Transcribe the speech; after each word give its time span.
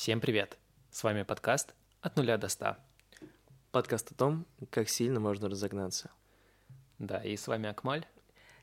Всем 0.00 0.18
привет! 0.18 0.56
С 0.90 1.04
вами 1.04 1.24
подкаст 1.24 1.74
«От 2.00 2.16
нуля 2.16 2.38
до 2.38 2.48
ста». 2.48 2.78
Подкаст 3.70 4.10
о 4.10 4.14
том, 4.14 4.46
как 4.70 4.88
сильно 4.88 5.20
можно 5.20 5.50
разогнаться. 5.50 6.10
Да, 6.98 7.22
и 7.22 7.36
с 7.36 7.46
вами 7.46 7.68
Акмаль. 7.68 8.06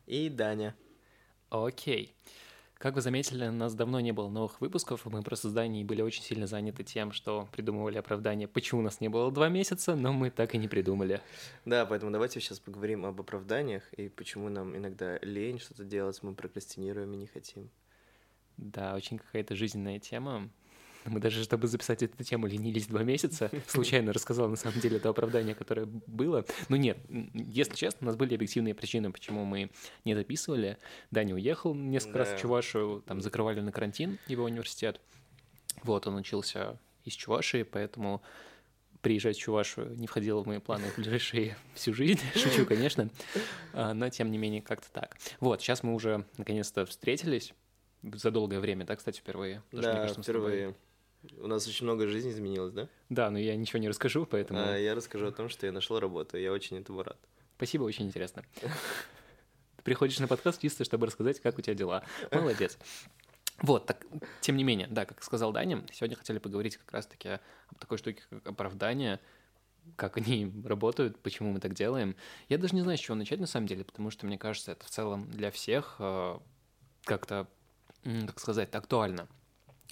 И 0.08 0.30
Даня. 0.30 0.76
Окей. 1.52 2.16
Как 2.74 2.96
вы 2.96 3.02
заметили, 3.02 3.46
у 3.46 3.52
нас 3.52 3.76
давно 3.76 4.00
не 4.00 4.14
было 4.14 4.30
новых 4.30 4.60
выпусков, 4.62 5.06
мы 5.06 5.22
просто 5.22 5.50
с 5.50 5.54
Даней 5.54 5.84
были 5.84 6.02
очень 6.02 6.24
сильно 6.24 6.48
заняты 6.48 6.84
тем, 6.84 7.12
что 7.12 7.48
придумывали 7.52 8.00
оправдание, 8.00 8.48
почему 8.48 8.82
у 8.82 8.84
нас 8.84 9.00
не 9.00 9.08
было 9.08 9.32
два 9.32 9.48
месяца, 9.48 9.96
но 9.96 10.14
мы 10.14 10.32
так 10.32 10.56
и 10.56 10.58
не 10.58 10.68
придумали. 10.68 11.22
Да, 11.66 11.86
поэтому 11.86 12.12
давайте 12.12 12.40
сейчас 12.40 12.60
поговорим 12.60 13.06
об 13.06 13.22
оправданиях 13.22 13.94
и 13.94 14.10
почему 14.10 14.50
нам 14.50 14.76
иногда 14.76 15.20
лень 15.20 15.60
что-то 15.60 15.84
делать, 15.84 16.18
мы 16.24 16.34
прокрастинируем 16.34 17.14
и 17.14 17.18
не 17.18 17.28
хотим. 17.28 17.70
Да, 18.58 18.96
очень 18.96 19.20
какая-то 19.20 19.56
жизненная 19.56 20.00
тема. 20.00 20.50
Мы 21.08 21.20
даже, 21.20 21.44
чтобы 21.44 21.68
записать 21.68 22.04
эту 22.04 22.24
тему, 22.24 22.48
ленились 22.48 22.88
два 22.88 23.04
месяца. 23.04 23.50
Случайно 23.68 24.14
рассказал, 24.14 24.50
на 24.50 24.56
самом 24.56 24.80
деле, 24.80 24.98
это 24.98 25.10
оправдание, 25.10 25.56
которое 25.56 25.86
было. 25.86 26.46
Но 26.70 26.76
нет, 26.76 26.98
если 27.34 27.76
честно, 27.76 28.00
у 28.02 28.06
нас 28.06 28.16
были 28.16 28.36
объективные 28.36 28.74
причины, 28.74 29.12
почему 29.12 29.46
мы 29.46 29.72
не 30.06 30.16
записывали. 30.16 30.78
Даня 31.12 31.36
уехал 31.36 31.74
несколько 31.74 32.20
да. 32.20 32.20
раз 32.20 32.34
в 32.34 32.42
Чувашу, 32.42 33.04
там 33.06 33.22
закрывали 33.22 33.62
на 33.62 33.72
карантин 33.72 34.20
его 34.28 34.44
университет. 34.44 35.00
Вот, 35.84 36.08
он 36.08 36.16
учился 36.16 36.80
из 37.06 37.14
Чувашии, 37.14 37.64
поэтому 37.64 38.22
приезжать 39.02 39.38
в 39.38 39.40
Чувашу 39.40 39.86
не 39.86 40.08
входило 40.08 40.44
в 40.44 40.48
мои 40.48 40.60
планы 40.60 40.90
в 40.90 40.98
ближайшие 40.98 41.56
всю 41.74 41.94
жизнь. 41.94 42.20
Шучу, 42.36 42.66
конечно. 42.66 43.10
А, 43.74 43.94
но, 43.94 44.10
тем 44.10 44.32
не 44.32 44.38
менее, 44.38 44.62
как-то 44.62 44.92
так. 44.92 45.18
Вот, 45.40 45.62
сейчас 45.62 45.84
мы 45.84 45.94
уже 45.94 46.26
наконец-то 46.38 46.86
встретились 46.86 47.54
за 48.04 48.32
долгое 48.32 48.60
время, 48.60 48.86
да, 48.86 48.96
кстати, 48.96 49.20
впервые? 49.20 49.64
Потому 49.70 49.94
да, 49.94 50.02
кажется, 50.02 50.22
впервые. 50.22 50.76
У 51.40 51.48
нас 51.48 51.68
очень 51.68 51.86
много 51.86 52.08
жизни 52.08 52.32
изменилось, 52.32 52.74
да? 52.74 52.90
Да, 53.10 53.30
но 53.30 53.40
я 53.40 53.56
ничего 53.56 53.80
не 53.80 53.90
расскажу, 53.90 54.26
поэтому... 54.26 54.60
А, 54.60 54.78
я 54.78 54.96
расскажу 54.96 55.28
о 55.28 55.32
том, 55.32 55.50
что 55.50 55.66
я 55.66 55.72
нашел 55.72 56.00
работу, 56.00 56.38
я 56.38 56.52
очень 56.52 56.78
этому 56.78 57.04
рад. 57.04 57.18
Спасибо, 57.56 57.84
очень 57.84 58.06
интересно. 58.06 58.44
Ты 58.62 59.84
приходишь 59.84 60.20
на 60.20 60.28
подкаст 60.28 60.62
чисто, 60.62 60.84
чтобы 60.84 61.08
рассказать, 61.08 61.40
как 61.40 61.58
у 61.58 61.62
тебя 61.62 61.74
дела. 61.74 62.04
Молодец. 62.32 62.78
Вот, 63.62 63.88
так, 63.88 64.06
тем 64.42 64.56
не 64.56 64.64
менее, 64.64 64.88
да, 64.88 65.06
как 65.06 65.24
сказал 65.24 65.52
Даня, 65.52 65.84
сегодня 65.92 66.16
хотели 66.16 66.38
поговорить 66.38 66.78
как 66.78 66.92
раз-таки 66.92 67.40
об 67.70 67.80
такой 67.80 67.98
штуке, 67.98 68.22
как 68.30 68.48
оправдание, 68.48 69.20
как 69.96 70.18
они 70.18 70.52
работают, 70.64 71.20
почему 71.20 71.52
мы 71.54 71.60
так 71.60 71.74
делаем. 71.74 72.16
Я 72.50 72.60
даже 72.60 72.76
не 72.76 72.82
знаю, 72.82 72.98
с 72.98 73.02
чего 73.02 73.16
начать 73.16 73.40
на 73.40 73.48
самом 73.48 73.66
деле, 73.66 73.84
потому 73.84 74.12
что, 74.12 74.28
мне 74.28 74.38
кажется, 74.38 74.74
это 74.74 74.86
в 74.86 74.90
целом 74.90 75.30
для 75.32 75.50
всех 75.50 75.96
э, 76.00 76.38
как-то, 77.04 77.48
как 78.04 78.40
сказать, 78.40 78.74
актуально. 78.76 79.28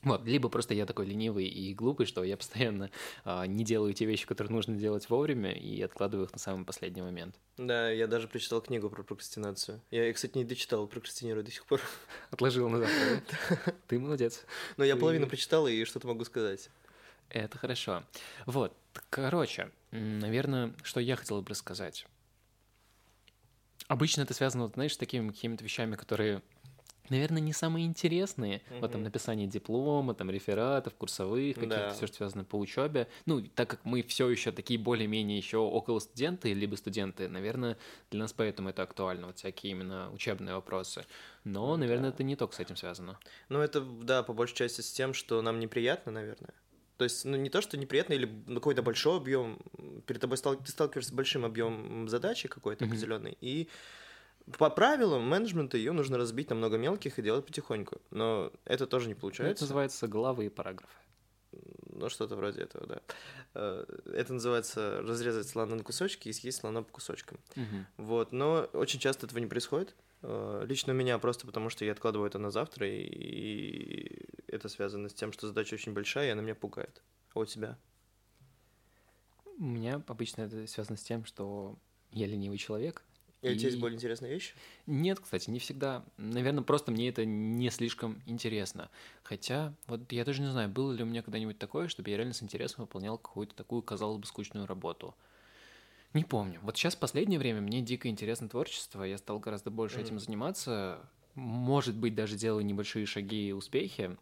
Вот, 0.03 0.25
либо 0.25 0.49
просто 0.49 0.73
я 0.73 0.85
такой 0.85 1.07
ленивый 1.07 1.45
и 1.45 1.73
глупый, 1.73 2.05
что 2.05 2.23
я 2.23 2.37
постоянно 2.37 2.91
а, 3.23 3.47
не 3.47 3.63
делаю 3.63 3.93
те 3.93 4.05
вещи, 4.05 4.27
которые 4.27 4.53
нужно 4.53 4.75
делать 4.75 5.09
вовремя, 5.09 5.51
и 5.51 5.81
откладываю 5.81 6.27
их 6.27 6.33
на 6.33 6.39
самый 6.39 6.65
последний 6.65 7.01
момент. 7.01 7.35
Да, 7.57 7.89
я 7.89 8.05
даже 8.07 8.27
прочитал 8.27 8.61
книгу 8.61 8.89
про 8.89 9.03
прокрастинацию. 9.03 9.81
Я, 9.91 10.11
кстати, 10.13 10.37
не 10.37 10.45
дочитал, 10.45 10.85
прокрастинирую 10.87 11.43
до 11.43 11.51
сих 11.51 11.65
пор. 11.65 11.81
Отложил 12.31 12.69
на 12.69 12.79
завтра. 12.79 13.75
Ты 13.87 13.99
молодец. 13.99 14.45
Но 14.77 14.83
я 14.83 14.95
половину 14.95 15.27
прочитал 15.27 15.67
и 15.67 15.83
что-то 15.85 16.07
могу 16.07 16.23
сказать. 16.25 16.69
Это 17.29 17.57
хорошо. 17.57 18.03
Вот, 18.45 18.75
короче, 19.09 19.71
наверное, 19.91 20.73
что 20.83 20.99
я 20.99 21.15
хотел 21.15 21.41
бы 21.41 21.49
рассказать. 21.49 22.05
Обычно 23.87 24.21
это 24.21 24.33
связано, 24.33 24.67
знаешь, 24.67 24.93
с 24.93 24.97
такими 24.97 25.29
какими-то 25.29 25.63
вещами, 25.63 25.95
которые 25.95 26.41
наверное, 27.09 27.41
не 27.41 27.53
самые 27.53 27.85
интересные. 27.85 28.57
Mm-hmm. 28.57 28.79
Вот 28.81 28.91
там 28.91 29.03
написание 29.03 29.47
диплома, 29.47 30.13
там 30.13 30.29
рефератов, 30.29 30.93
курсовых, 30.95 31.55
каких-то 31.55 31.75
да. 31.75 31.93
все, 31.93 32.07
что 32.07 32.17
связано 32.17 32.43
по 32.43 32.57
учебе. 32.57 33.07
Ну, 33.25 33.41
так 33.41 33.69
как 33.69 33.85
мы 33.85 34.01
все 34.03 34.29
еще 34.29 34.51
такие 34.51 34.79
более-менее 34.79 35.37
еще 35.37 35.57
около 35.57 35.99
студенты, 35.99 36.53
либо 36.53 36.75
студенты, 36.75 37.27
наверное, 37.27 37.77
для 38.11 38.21
нас 38.21 38.33
поэтому 38.33 38.69
это 38.69 38.83
актуально, 38.83 39.27
вот 39.27 39.37
всякие 39.37 39.71
именно 39.71 40.11
учебные 40.11 40.55
вопросы. 40.55 41.05
Но, 41.43 41.77
наверное, 41.77 42.09
да. 42.09 42.15
это 42.15 42.23
не 42.23 42.35
только 42.35 42.55
с 42.55 42.59
этим 42.59 42.75
связано. 42.75 43.19
Ну, 43.49 43.59
это, 43.59 43.81
да, 43.81 44.23
по 44.23 44.33
большей 44.33 44.55
части 44.55 44.81
с 44.81 44.91
тем, 44.91 45.13
что 45.13 45.41
нам 45.41 45.59
неприятно, 45.59 46.11
наверное. 46.11 46.53
То 46.97 47.03
есть, 47.03 47.25
ну, 47.25 47.35
не 47.35 47.49
то, 47.49 47.61
что 47.61 47.77
неприятно, 47.77 48.13
или 48.13 48.29
какой-то 48.53 48.81
большой 48.81 49.17
объем, 49.17 49.59
перед 50.07 50.21
тобой 50.21 50.37
стал, 50.37 50.55
ты 50.55 50.71
сталкиваешься 50.71 51.11
с 51.11 51.13
большим 51.13 51.43
объемом 51.43 52.07
задачи 52.07 52.47
какой-то 52.47 52.85
mm-hmm. 52.85 52.87
определенной, 52.87 53.37
и 53.41 53.67
по 54.57 54.69
правилам 54.69 55.27
менеджмента 55.27 55.77
ее 55.77 55.91
нужно 55.91 56.17
разбить 56.17 56.49
на 56.49 56.55
много 56.55 56.77
мелких 56.77 57.17
и 57.17 57.21
делать 57.21 57.45
потихоньку. 57.45 58.01
Но 58.11 58.51
это 58.65 58.85
тоже 58.85 59.07
не 59.07 59.15
получается. 59.15 59.51
Это 59.51 59.63
называется 59.63 60.07
главы 60.07 60.45
и 60.45 60.49
параграфы. 60.49 60.93
Ну, 61.89 62.09
что-то 62.09 62.35
вроде 62.35 62.61
этого, 62.61 62.85
да. 62.85 63.01
Э, 63.53 63.85
это 64.13 64.33
называется 64.33 65.01
разрезать 65.01 65.47
слона 65.47 65.75
на 65.75 65.83
кусочки 65.83 66.27
и 66.27 66.33
съесть 66.33 66.59
слона 66.59 66.83
по 66.83 66.91
кусочкам. 66.91 67.39
Угу. 67.55 68.05
Вот, 68.05 68.31
но 68.33 68.69
очень 68.73 68.99
часто 68.99 69.25
этого 69.25 69.39
не 69.39 69.47
происходит. 69.47 69.95
Э, 70.21 70.65
лично 70.67 70.93
у 70.93 70.95
меня 70.95 71.17
просто 71.19 71.47
потому, 71.47 71.69
что 71.69 71.85
я 71.85 71.93
откладываю 71.93 72.27
это 72.27 72.37
на 72.37 72.51
завтра, 72.51 72.87
и 72.87 74.25
это 74.47 74.67
связано 74.67 75.09
с 75.09 75.13
тем, 75.13 75.31
что 75.31 75.47
задача 75.47 75.75
очень 75.75 75.93
большая, 75.93 76.27
и 76.27 76.31
она 76.31 76.41
меня 76.41 76.55
пугает. 76.55 77.01
А 77.33 77.39
у 77.39 77.45
тебя? 77.45 77.77
У 79.57 79.63
меня 79.63 80.03
обычно 80.07 80.41
это 80.43 80.67
связано 80.67 80.97
с 80.97 81.03
тем, 81.03 81.23
что 81.23 81.77
я 82.11 82.27
ленивый 82.27 82.57
человек, 82.57 83.03
и, 83.49 83.53
и 83.53 83.55
у 83.55 83.57
тебя 83.57 83.69
есть 83.69 83.79
более 83.79 83.95
интересная 83.95 84.29
вещь? 84.29 84.53
Нет, 84.85 85.19
кстати, 85.19 85.49
не 85.49 85.59
всегда. 85.59 86.03
Наверное, 86.17 86.63
просто 86.63 86.91
мне 86.91 87.09
это 87.09 87.25
не 87.25 87.69
слишком 87.69 88.21
интересно. 88.25 88.89
Хотя, 89.23 89.73
вот 89.87 90.11
я 90.11 90.25
даже 90.25 90.41
не 90.41 90.51
знаю, 90.51 90.69
было 90.69 90.91
ли 90.91 91.03
у 91.03 91.05
меня 91.05 91.21
когда-нибудь 91.21 91.57
такое, 91.57 91.87
чтобы 91.87 92.09
я 92.09 92.17
реально 92.17 92.33
с 92.33 92.43
интересом 92.43 92.83
выполнял 92.83 93.17
какую-то 93.17 93.55
такую, 93.55 93.81
казалось 93.81 94.19
бы, 94.19 94.25
скучную 94.27 94.67
работу. 94.67 95.15
Не 96.13 96.23
помню. 96.23 96.59
Вот 96.61 96.77
сейчас 96.77 96.95
в 96.95 96.99
последнее 96.99 97.39
время 97.39 97.61
мне 97.61 97.81
дико 97.81 98.07
интересно 98.07 98.47
творчество, 98.47 99.03
я 99.03 99.17
стал 99.17 99.39
гораздо 99.39 99.69
больше 99.69 99.99
mm. 99.99 100.01
этим 100.01 100.19
заниматься. 100.19 100.99
Может 101.35 101.95
быть, 101.95 102.15
даже 102.15 102.37
делаю 102.37 102.65
небольшие 102.65 103.05
шаги 103.05 103.49
и 103.49 103.51
успехи. 103.51 104.17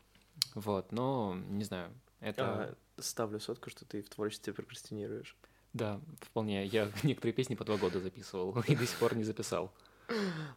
Вот, 0.56 0.92
но 0.92 1.38
не 1.50 1.64
знаю. 1.64 1.92
Это... 2.20 2.46
А, 2.46 2.76
ставлю 3.02 3.40
сотку, 3.40 3.70
что 3.70 3.86
ты 3.86 4.02
в 4.02 4.10
творчестве 4.10 4.54
прокрастинируешь. 4.54 5.38
Да, 5.74 6.00
вполне. 6.22 6.66
Я 6.66 6.92
некоторые 7.04 7.34
песни 7.34 7.56
по 7.56 7.66
два 7.66 7.78
года 7.78 8.00
записывал 8.00 8.60
и 8.68 8.76
до 8.76 8.86
сих 8.86 8.98
пор 8.98 9.16
не 9.16 9.24
записал. 9.24 9.74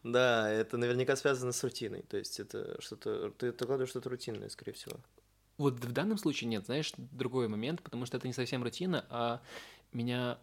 Да, 0.03 0.49
это 0.51 0.77
наверняка 0.77 1.15
связано 1.15 1.51
с 1.51 1.63
рутиной. 1.63 2.03
То 2.03 2.17
есть 2.17 2.39
это 2.39 2.79
что-то... 2.81 3.31
Ты 3.31 3.49
откладываешь 3.49 3.89
что-то 3.89 4.09
рутинное, 4.09 4.49
скорее 4.49 4.73
всего. 4.73 4.97
Вот 5.57 5.73
в 5.79 5.91
данном 5.91 6.19
случае 6.19 6.49
нет, 6.49 6.65
знаешь, 6.65 6.91
другой 6.97 7.47
момент, 7.47 7.81
потому 7.81 8.05
что 8.05 8.17
это 8.17 8.27
не 8.27 8.33
совсем 8.33 8.61
рутина, 8.61 9.05
а 9.09 9.41
меня 9.91 10.37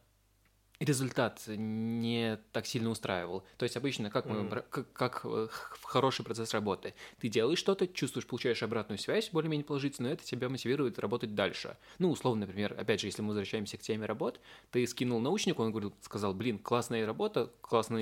результат 0.81 1.43
не 1.47 2.39
так 2.53 2.67
сильно 2.67 2.91
устраивал. 2.91 3.45
То 3.57 3.65
есть 3.65 3.77
обычно 3.77 4.11
как 4.11 4.27
мы, 4.27 4.41
mm. 4.41 4.65
как, 4.71 4.93
как 4.93 5.21
э, 5.25 5.49
хороший 5.83 6.25
процесс 6.25 6.53
работы. 6.53 6.95
Ты 7.21 7.29
делаешь 7.29 7.59
что-то, 7.59 7.87
чувствуешь, 7.87 8.27
получаешь 8.27 8.63
обратную 8.63 8.99
связь, 8.99 9.31
более-менее 9.31 9.65
положительную, 9.65 10.15
это 10.15 10.25
тебя 10.25 10.49
мотивирует 10.49 10.99
работать 10.99 11.35
дальше. 11.35 11.77
Ну, 11.99 12.11
условно, 12.11 12.47
например, 12.47 12.75
опять 12.79 13.01
же, 13.01 13.07
если 13.07 13.23
мы 13.23 13.29
возвращаемся 13.29 13.77
к 13.77 13.83
теме 13.83 14.07
работ, 14.07 14.41
ты 14.71 14.87
скинул 14.87 15.21
научнику, 15.21 15.63
он 15.63 15.71
говорил, 15.71 15.95
сказал, 16.01 16.35
блин, 16.35 16.59
классная 16.59 17.07
работа, 17.07 17.51
классно 17.61 18.01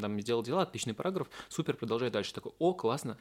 там 0.00 0.20
сделал 0.20 0.42
дела, 0.42 0.62
отличный 0.62 0.94
параграф, 0.94 1.28
супер, 1.48 1.76
продолжай 1.76 2.10
дальше. 2.10 2.32
Такой, 2.32 2.52
о, 2.58 2.74
классно, 2.74 3.18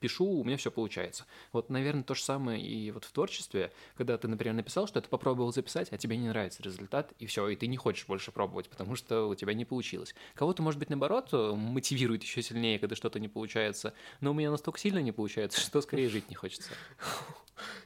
пишу, 0.00 0.26
у 0.26 0.44
меня 0.44 0.56
все 0.56 0.70
получается. 0.70 1.24
Вот, 1.52 1.70
наверное, 1.70 2.02
то 2.02 2.14
же 2.14 2.22
самое 2.22 2.62
и 2.62 2.90
вот 2.90 3.04
в 3.04 3.12
творчестве, 3.12 3.72
когда 3.96 4.18
ты, 4.18 4.28
например, 4.28 4.54
написал, 4.54 4.86
что 4.86 5.00
ты 5.00 5.08
попробовал 5.08 5.52
записать, 5.52 5.88
а 5.92 5.98
тебе 5.98 6.16
не 6.16 6.28
нравится 6.28 6.62
результат, 6.62 7.12
и 7.18 7.26
все, 7.26 7.48
и 7.48 7.56
ты 7.56 7.66
не 7.66 7.76
хочешь 7.76 8.06
больше 8.06 8.32
пробовать, 8.32 8.68
потому 8.68 8.96
что 8.96 9.28
у 9.28 9.34
тебя 9.34 9.54
не 9.54 9.64
получилось. 9.64 10.14
Кого-то, 10.34 10.62
может 10.62 10.78
быть, 10.78 10.90
наоборот, 10.90 11.32
мотивирует 11.32 12.22
еще 12.22 12.42
сильнее, 12.42 12.78
когда 12.78 12.96
что-то 12.96 13.18
не 13.18 13.28
получается, 13.28 13.94
но 14.20 14.32
у 14.32 14.34
меня 14.34 14.50
настолько 14.50 14.78
сильно 14.78 14.98
не 14.98 15.12
получается, 15.12 15.60
что 15.60 15.80
скорее 15.80 16.08
жить 16.08 16.28
не 16.28 16.34
хочется. 16.34 16.70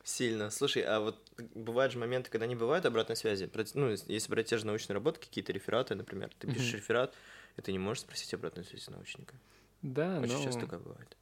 Сильно. 0.05 0.51
Слушай, 0.51 0.83
а 0.83 1.01
вот 1.01 1.21
бывают 1.55 1.93
же 1.93 1.99
моменты, 1.99 2.31
когда 2.31 2.47
не 2.47 2.55
бывает 2.55 2.87
обратной 2.87 3.17
связи. 3.17 3.51
Ну, 3.75 3.91
если 3.91 4.31
брать 4.31 4.47
те 4.47 4.57
же 4.57 4.67
научные 4.67 4.95
работы, 4.95 5.21
какие-то 5.21 5.53
рефераты, 5.53 5.95
например, 5.95 6.31
ты 6.39 6.47
пишешь 6.47 6.73
mm-hmm. 6.73 6.77
реферат, 6.77 7.15
и 7.57 7.63
ты 7.63 7.73
не 7.73 7.79
можешь 7.79 8.03
спросить 8.03 8.33
обратную 8.33 8.65
связь 8.65 8.89
научника. 8.89 9.35
Да, 9.83 10.21
Очень 10.21 10.39
но... 10.39 10.45
часто 10.45 10.61
такое 10.63 10.79
бывает 10.79 11.17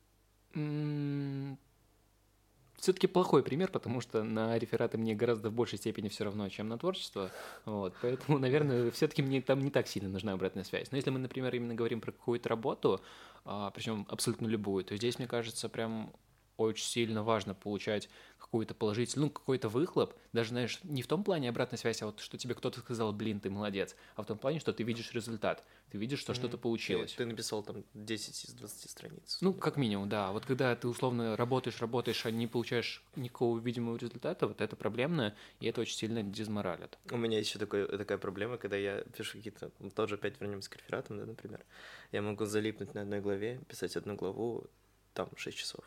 все-таки 2.85 3.07
плохой 3.07 3.43
пример, 3.43 3.71
потому 3.71 4.03
что 4.03 4.23
на 4.23 4.59
рефераты 4.59 4.99
мне 4.99 5.15
гораздо 5.15 5.49
в 5.49 5.55
большей 5.55 5.79
степени 5.79 6.09
все 6.09 6.25
равно, 6.25 6.49
чем 6.51 6.69
на 6.69 6.77
творчество. 6.77 7.31
Вот, 7.65 7.95
поэтому, 8.03 8.39
наверное, 8.41 8.91
все-таки 8.91 9.23
мне 9.23 9.41
там 9.41 9.61
не 9.61 9.71
так 9.71 9.89
сильно 9.89 10.11
нужна 10.11 10.33
обратная 10.33 10.65
связь. 10.65 10.91
Но 10.91 10.97
если 10.97 11.11
мы, 11.11 11.19
например, 11.19 11.55
именно 11.55 11.75
говорим 11.75 12.01
про 12.03 12.13
какую-то 12.13 12.49
работу, 12.51 13.01
а, 13.47 13.71
причем 13.71 14.07
абсолютно 14.11 14.47
любую, 14.47 14.85
то 14.85 14.97
здесь, 14.97 15.19
мне 15.19 15.27
кажется, 15.27 15.69
прям 15.71 16.13
очень 16.57 16.87
сильно 16.87 17.23
важно 17.23 17.55
получать 17.55 18.09
какой-то 18.39 18.75
положительный, 18.75 19.25
ну, 19.25 19.31
какой-то 19.31 19.69
выхлоп, 19.69 20.15
даже, 20.33 20.51
знаешь, 20.51 20.79
не 20.85 21.03
в 21.03 21.07
том 21.07 21.25
плане 21.25 21.49
обратной 21.49 21.79
связи, 21.79 22.03
а 22.03 22.07
вот 22.07 22.21
что 22.21 22.39
тебе 22.39 22.55
кто-то 22.55 22.81
сказал, 22.81 23.13
блин, 23.13 23.41
ты 23.41 23.51
молодец, 23.51 23.97
а 24.17 24.23
в 24.23 24.27
том 24.27 24.39
плане, 24.39 24.61
что 24.61 24.73
ты 24.73 24.83
видишь 24.85 25.13
результат, 25.13 25.65
ты 25.91 25.99
видишь, 25.99 26.21
что 26.21 26.33
mm-hmm. 26.33 26.37
что-то 26.37 26.59
получилось. 26.59 27.13
Ты, 27.13 27.19
ты 27.19 27.27
написал 27.27 27.63
там 27.63 27.85
10 27.95 28.45
из 28.45 28.55
20 28.55 28.91
страниц. 28.91 29.39
Ну, 29.41 29.55
как 29.55 29.77
минимум, 29.77 30.09
да. 30.09 30.31
Вот 30.31 30.47
когда 30.47 30.77
ты 30.77 30.87
условно 30.89 31.37
работаешь, 31.37 31.81
работаешь, 31.81 32.25
а 32.27 32.31
не 32.31 32.47
получаешь 32.47 33.03
никакого 33.17 33.59
видимого 33.59 33.97
результата, 33.97 34.47
вот 34.47 34.61
это 34.61 34.77
проблемно, 34.77 35.35
и 35.61 35.67
это 35.67 35.81
очень 35.81 35.97
сильно 35.97 36.23
дезморалит. 36.23 36.99
У 37.11 37.17
меня 37.17 37.39
еще 37.39 37.59
такой, 37.59 37.87
такая 37.99 38.19
проблема, 38.19 38.59
когда 38.59 38.77
я 38.77 39.03
пишу 39.17 39.39
какие-то, 39.39 39.73
ну, 39.81 39.91
тоже 39.91 40.15
опять 40.15 40.41
вернемся 40.41 40.71
к 40.71 40.77
рефератам, 40.77 41.19
да, 41.19 41.27
например, 41.27 41.65
я 42.13 42.23
могу 42.23 42.45
залипнуть 42.45 42.95
на 42.95 43.03
одной 43.03 43.21
главе, 43.21 43.61
писать 43.69 43.97
одну 43.97 44.15
главу, 44.15 44.69
там 45.15 45.29
6 45.37 45.57
часов. 45.57 45.85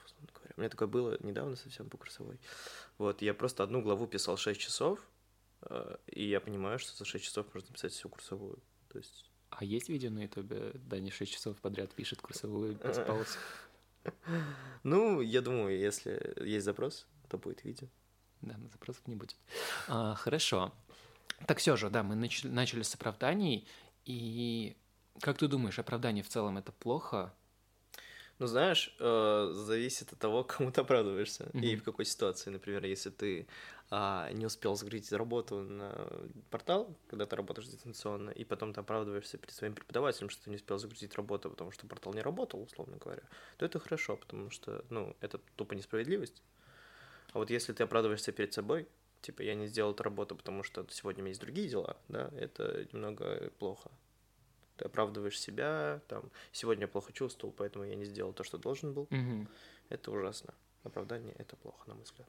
У 0.57 0.61
меня 0.61 0.69
такое 0.69 0.87
было 0.87 1.17
недавно 1.21 1.55
совсем 1.55 1.87
по 1.87 1.97
курсовой. 1.97 2.39
Вот, 2.97 3.21
я 3.21 3.33
просто 3.35 3.63
одну 3.63 3.81
главу 3.81 4.07
писал 4.07 4.37
6 4.37 4.59
часов, 4.59 4.99
э, 5.61 5.97
и 6.07 6.27
я 6.27 6.41
понимаю, 6.41 6.79
что 6.79 6.97
за 6.97 7.05
6 7.05 7.23
часов 7.23 7.45
можно 7.53 7.71
писать 7.71 7.93
всю 7.93 8.09
курсовую. 8.09 8.59
То 8.89 8.97
есть... 8.97 9.29
А 9.51 9.63
есть 9.63 9.87
видео 9.87 10.09
на 10.09 10.23
ютубе, 10.23 10.71
Даня 10.73 11.11
6 11.11 11.31
часов 11.31 11.57
подряд 11.57 11.93
пишет 11.93 12.21
курсовую 12.21 12.75
без 12.75 12.97
пауз? 13.07 13.37
Ну, 14.83 15.21
я 15.21 15.41
думаю, 15.41 15.77
если 15.77 16.33
есть 16.43 16.65
запрос, 16.65 17.05
то 17.29 17.37
будет 17.37 17.63
видео. 17.63 17.87
Да, 18.41 18.55
но 18.57 18.67
запросов 18.69 19.05
не 19.07 19.15
будет. 19.15 19.35
А, 19.87 20.15
хорошо. 20.15 20.73
Так 21.45 21.59
все 21.59 21.75
же, 21.75 21.89
да, 21.91 22.01
мы 22.01 22.15
начали, 22.15 22.49
начали 22.49 22.81
с 22.81 22.95
оправданий, 22.95 23.67
и 24.05 24.75
как 25.21 25.37
ты 25.37 25.47
думаешь, 25.47 25.77
оправдание 25.77 26.23
в 26.23 26.29
целом 26.29 26.57
это 26.57 26.71
плохо? 26.71 27.33
Ну, 28.39 28.45
знаешь, 28.45 28.95
э, 28.99 29.49
зависит 29.53 30.13
от 30.13 30.19
того, 30.19 30.43
кому 30.57 30.71
ты 30.71 30.81
оправдываешься 30.81 31.45
mm-hmm. 31.45 31.61
и 31.61 31.75
в 31.75 31.83
какой 31.83 32.05
ситуации. 32.05 32.51
Например, 32.51 32.85
если 32.85 33.09
ты 33.09 33.47
а, 33.89 34.29
не 34.31 34.45
успел 34.45 34.75
загрузить 34.75 35.11
работу 35.11 35.61
на 35.61 36.07
портал, 36.51 36.95
когда 37.07 37.25
ты 37.25 37.35
работаешь 37.35 37.67
дистанционно, 37.67 38.29
и 38.29 38.43
потом 38.43 38.73
ты 38.73 38.81
оправдываешься 38.81 39.37
перед 39.37 39.53
своим 39.53 39.73
преподавателем, 39.73 40.29
что 40.29 40.43
ты 40.43 40.49
не 40.51 40.57
успел 40.57 40.77
загрузить 40.77 41.15
работу, 41.15 41.49
потому 41.49 41.71
что 41.71 41.87
портал 41.87 42.13
не 42.13 42.21
работал, 42.21 42.61
условно 42.61 42.97
говоря, 42.97 43.23
то 43.57 43.65
это 43.65 43.79
хорошо, 43.79 44.17
потому 44.17 44.51
что, 44.51 44.85
ну, 44.89 45.15
это 45.21 45.39
тупо 45.55 45.73
несправедливость. 45.73 46.43
А 47.31 47.39
вот 47.39 47.49
если 47.49 47.73
ты 47.73 47.83
оправдываешься 47.83 48.31
перед 48.31 48.53
собой, 48.53 48.87
типа, 49.21 49.41
я 49.41 49.55
не 49.55 49.67
сделал 49.67 49.93
эту 49.93 50.03
работу, 50.03 50.35
потому 50.35 50.61
что 50.63 50.85
сегодня 50.89 51.21
у 51.21 51.23
меня 51.23 51.31
есть 51.31 51.41
другие 51.41 51.69
дела, 51.69 51.97
да, 52.07 52.29
это 52.35 52.87
немного 52.91 53.51
плохо 53.57 53.89
ты 54.77 54.85
оправдываешь 54.85 55.39
себя, 55.39 56.01
там, 56.07 56.29
сегодня 56.51 56.83
я 56.83 56.87
плохо 56.87 57.11
чувствовал, 57.11 57.53
поэтому 57.53 57.85
я 57.85 57.95
не 57.95 58.05
сделал 58.05 58.33
то, 58.33 58.43
что 58.43 58.57
должен 58.57 58.93
был. 58.93 59.03
Угу. 59.03 59.47
Это 59.89 60.11
ужасно. 60.11 60.53
Оправдание— 60.83 61.33
это 61.37 61.55
плохо, 61.55 61.87
на 61.87 61.95
мой 61.95 62.03
взгляд. 62.03 62.27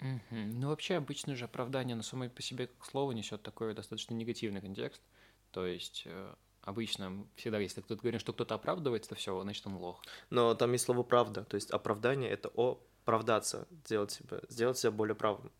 Угу. 0.00 0.18
Ну, 0.30 0.68
вообще, 0.68 0.96
обычно 0.96 1.34
же 1.34 1.44
оправдание 1.44 1.96
на 1.96 2.02
самой 2.02 2.30
по 2.30 2.42
себе 2.42 2.68
как 2.68 2.84
слово 2.84 3.12
несет 3.12 3.42
такой 3.42 3.74
достаточно 3.74 4.14
негативный 4.14 4.60
контекст. 4.60 5.02
То 5.50 5.66
есть 5.66 6.04
э, 6.06 6.34
обычно 6.62 7.26
всегда, 7.34 7.58
если 7.58 7.80
кто-то 7.80 8.00
говорит, 8.00 8.20
что 8.20 8.32
кто-то 8.32 8.54
оправдывается, 8.54 9.10
то 9.10 9.16
все, 9.16 9.40
значит, 9.42 9.66
он 9.66 9.76
лох. 9.76 10.02
Но 10.30 10.54
там 10.54 10.72
есть 10.72 10.84
слово 10.84 11.02
правда. 11.02 11.44
То 11.44 11.56
есть 11.56 11.70
оправдание— 11.70 12.30
это 12.30 12.48
оправдаться, 12.48 13.66
сделать 13.84 14.12
себя, 14.12 14.40
сделать 14.48 14.78
себя 14.78 14.92
более 14.92 15.14
правым. 15.14 15.50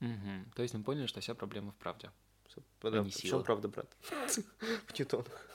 Угу. 0.00 0.54
То 0.54 0.62
есть 0.62 0.74
мы 0.74 0.82
поняли, 0.84 1.06
что 1.06 1.20
вся 1.20 1.34
проблема 1.34 1.72
в 1.72 1.76
правде. 1.76 2.10
Да, 2.82 2.98
а 2.98 3.02
в 3.02 3.10
чем 3.10 3.42
правда, 3.42 3.68
брат? 3.68 3.96
В 4.86 4.98
Ньютонах. 4.98 5.48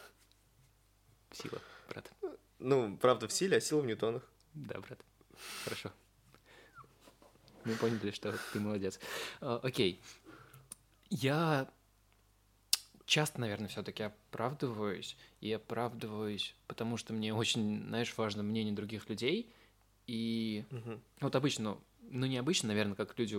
Сила, 1.38 1.62
брат. 1.89 2.12
Ну, 2.57 2.98
правда 2.98 3.28
в 3.28 3.34
силе, 3.34 3.57
а 3.57 3.62
сила 3.62 3.81
в 3.81 3.86
ньютонах. 3.86 4.24
Да, 4.56 4.80
брат. 4.80 5.00
Хорошо. 5.63 5.92
Мы 7.63 7.75
поняли, 7.75 8.10
что 8.12 8.34
ты 8.54 8.60
молодец. 8.60 9.00
А, 9.39 9.60
окей. 9.62 10.01
Я 11.10 11.69
часто, 13.06 13.39
наверное, 13.39 13.68
все-таки 13.68 14.04
оправдываюсь. 14.04 15.16
И 15.39 15.51
оправдываюсь, 15.51 16.56
потому 16.66 16.98
что 16.98 17.13
мне 17.13 17.36
очень, 17.36 17.84
знаешь, 17.88 18.18
важно 18.18 18.42
мнение 18.42 18.74
других 18.74 19.07
людей. 19.07 19.54
И 20.07 20.66
угу. 20.72 21.00
вот 21.19 21.36
обычно, 21.36 21.78
ну 22.01 22.25
не 22.25 22.38
обычно, 22.38 22.69
наверное, 22.69 22.95
как 22.95 23.18
люди 23.19 23.38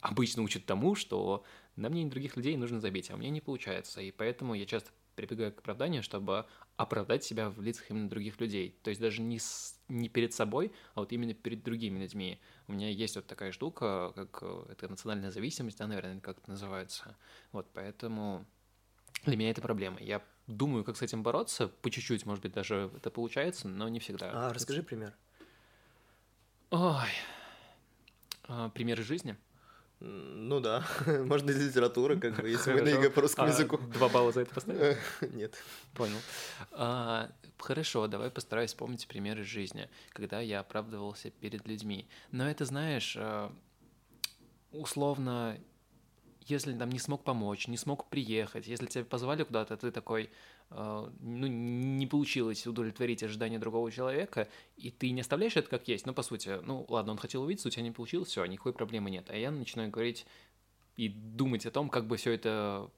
обычно 0.00 0.42
учат 0.42 0.64
тому, 0.64 0.94
что 0.94 1.44
на 1.76 1.90
мнение 1.90 2.10
других 2.10 2.36
людей 2.36 2.56
нужно 2.56 2.80
забить, 2.80 3.10
а 3.10 3.14
у 3.14 3.18
меня 3.18 3.28
не 3.28 3.42
получается. 3.42 4.00
И 4.00 4.10
поэтому 4.12 4.54
я 4.54 4.64
часто 4.64 4.90
прибегаю 5.26 5.52
к 5.52 5.58
оправданию, 5.58 6.02
чтобы 6.02 6.46
оправдать 6.76 7.24
себя 7.24 7.50
в 7.50 7.60
лицах 7.60 7.90
именно 7.90 8.08
других 8.08 8.40
людей. 8.40 8.78
То 8.82 8.90
есть 8.90 9.00
даже 9.00 9.20
не, 9.20 9.38
с, 9.38 9.78
не 9.88 10.08
перед 10.08 10.32
собой, 10.32 10.72
а 10.94 11.00
вот 11.00 11.12
именно 11.12 11.34
перед 11.34 11.62
другими 11.62 11.98
людьми. 12.00 12.40
У 12.68 12.72
меня 12.72 12.88
есть 12.88 13.16
вот 13.16 13.26
такая 13.26 13.52
штука, 13.52 14.12
как 14.14 14.38
э, 14.42 14.64
это 14.70 14.88
национальная 14.88 15.30
зависимость, 15.30 15.78
да, 15.78 15.86
наверное, 15.86 16.20
как 16.20 16.38
это 16.38 16.50
называется. 16.50 17.16
Вот, 17.52 17.68
поэтому 17.72 18.46
для 19.24 19.36
меня 19.36 19.50
это 19.50 19.60
проблема. 19.60 20.00
Я 20.00 20.22
думаю, 20.46 20.84
как 20.84 20.96
с 20.96 21.02
этим 21.02 21.22
бороться, 21.22 21.68
по 21.68 21.90
чуть-чуть, 21.90 22.26
может 22.26 22.42
быть, 22.42 22.52
даже 22.52 22.90
это 22.96 23.10
получается, 23.10 23.68
но 23.68 23.88
не 23.88 24.00
всегда. 24.00 24.30
А, 24.32 24.52
расскажи 24.52 24.82
пример. 24.82 25.14
Ой. 26.70 27.08
А, 28.44 28.68
примеры 28.70 29.02
жизни– 29.02 29.36
ну 30.00 30.60
да, 30.60 30.82
можно 31.06 31.50
из 31.50 31.68
литературы, 31.68 32.18
как 32.18 32.40
бы, 32.40 32.48
если 32.48 32.72
мы 32.72 32.82
на 32.82 32.88
ЕГЭ 32.88 33.10
по 33.10 33.20
русскому 33.20 33.48
языку. 33.48 33.76
Два 33.76 34.08
балла 34.08 34.32
за 34.32 34.40
это 34.40 34.54
поставить? 34.54 34.96
Нет. 35.34 35.62
Понял. 35.94 36.16
А, 36.72 37.30
хорошо, 37.58 38.06
давай 38.06 38.30
постараюсь 38.30 38.70
вспомнить 38.70 39.06
примеры 39.06 39.44
жизни, 39.44 39.90
когда 40.10 40.40
я 40.40 40.60
оправдывался 40.60 41.30
перед 41.30 41.68
людьми. 41.68 42.08
Но 42.32 42.50
это, 42.50 42.64
знаешь, 42.64 43.14
а, 43.18 43.52
условно, 44.72 45.58
если 46.46 46.72
там 46.72 46.90
не 46.90 46.98
смог 46.98 47.22
помочь, 47.22 47.68
не 47.68 47.76
смог 47.76 48.08
приехать, 48.08 48.66
если 48.66 48.86
тебя 48.86 49.04
позвали 49.04 49.44
куда-то, 49.44 49.76
ты 49.76 49.90
такой, 49.90 50.30
ну, 50.70 51.46
не 51.48 52.06
получилось 52.06 52.66
удовлетворить 52.66 53.22
ожидания 53.22 53.58
другого 53.58 53.90
человека, 53.90 54.48
и 54.76 54.90
ты 54.90 55.10
не 55.10 55.20
оставляешь 55.20 55.56
это 55.56 55.68
как 55.68 55.88
есть, 55.88 56.06
ну, 56.06 56.14
по 56.14 56.22
сути, 56.22 56.60
ну, 56.64 56.86
ладно, 56.88 57.12
он 57.12 57.18
хотел 57.18 57.42
увидеться, 57.42 57.68
у 57.68 57.70
тебя 57.70 57.82
не 57.82 57.90
получилось, 57.90 58.28
все, 58.28 58.44
никакой 58.44 58.72
проблемы 58.72 59.10
нет. 59.10 59.26
А 59.30 59.36
я 59.36 59.50
начинаю 59.50 59.90
говорить 59.90 60.26
и 60.96 61.08
думать 61.08 61.66
о 61.66 61.70
том, 61.70 61.88
как 61.88 62.06
бы 62.06 62.16
все 62.16 62.32
это 62.32 62.90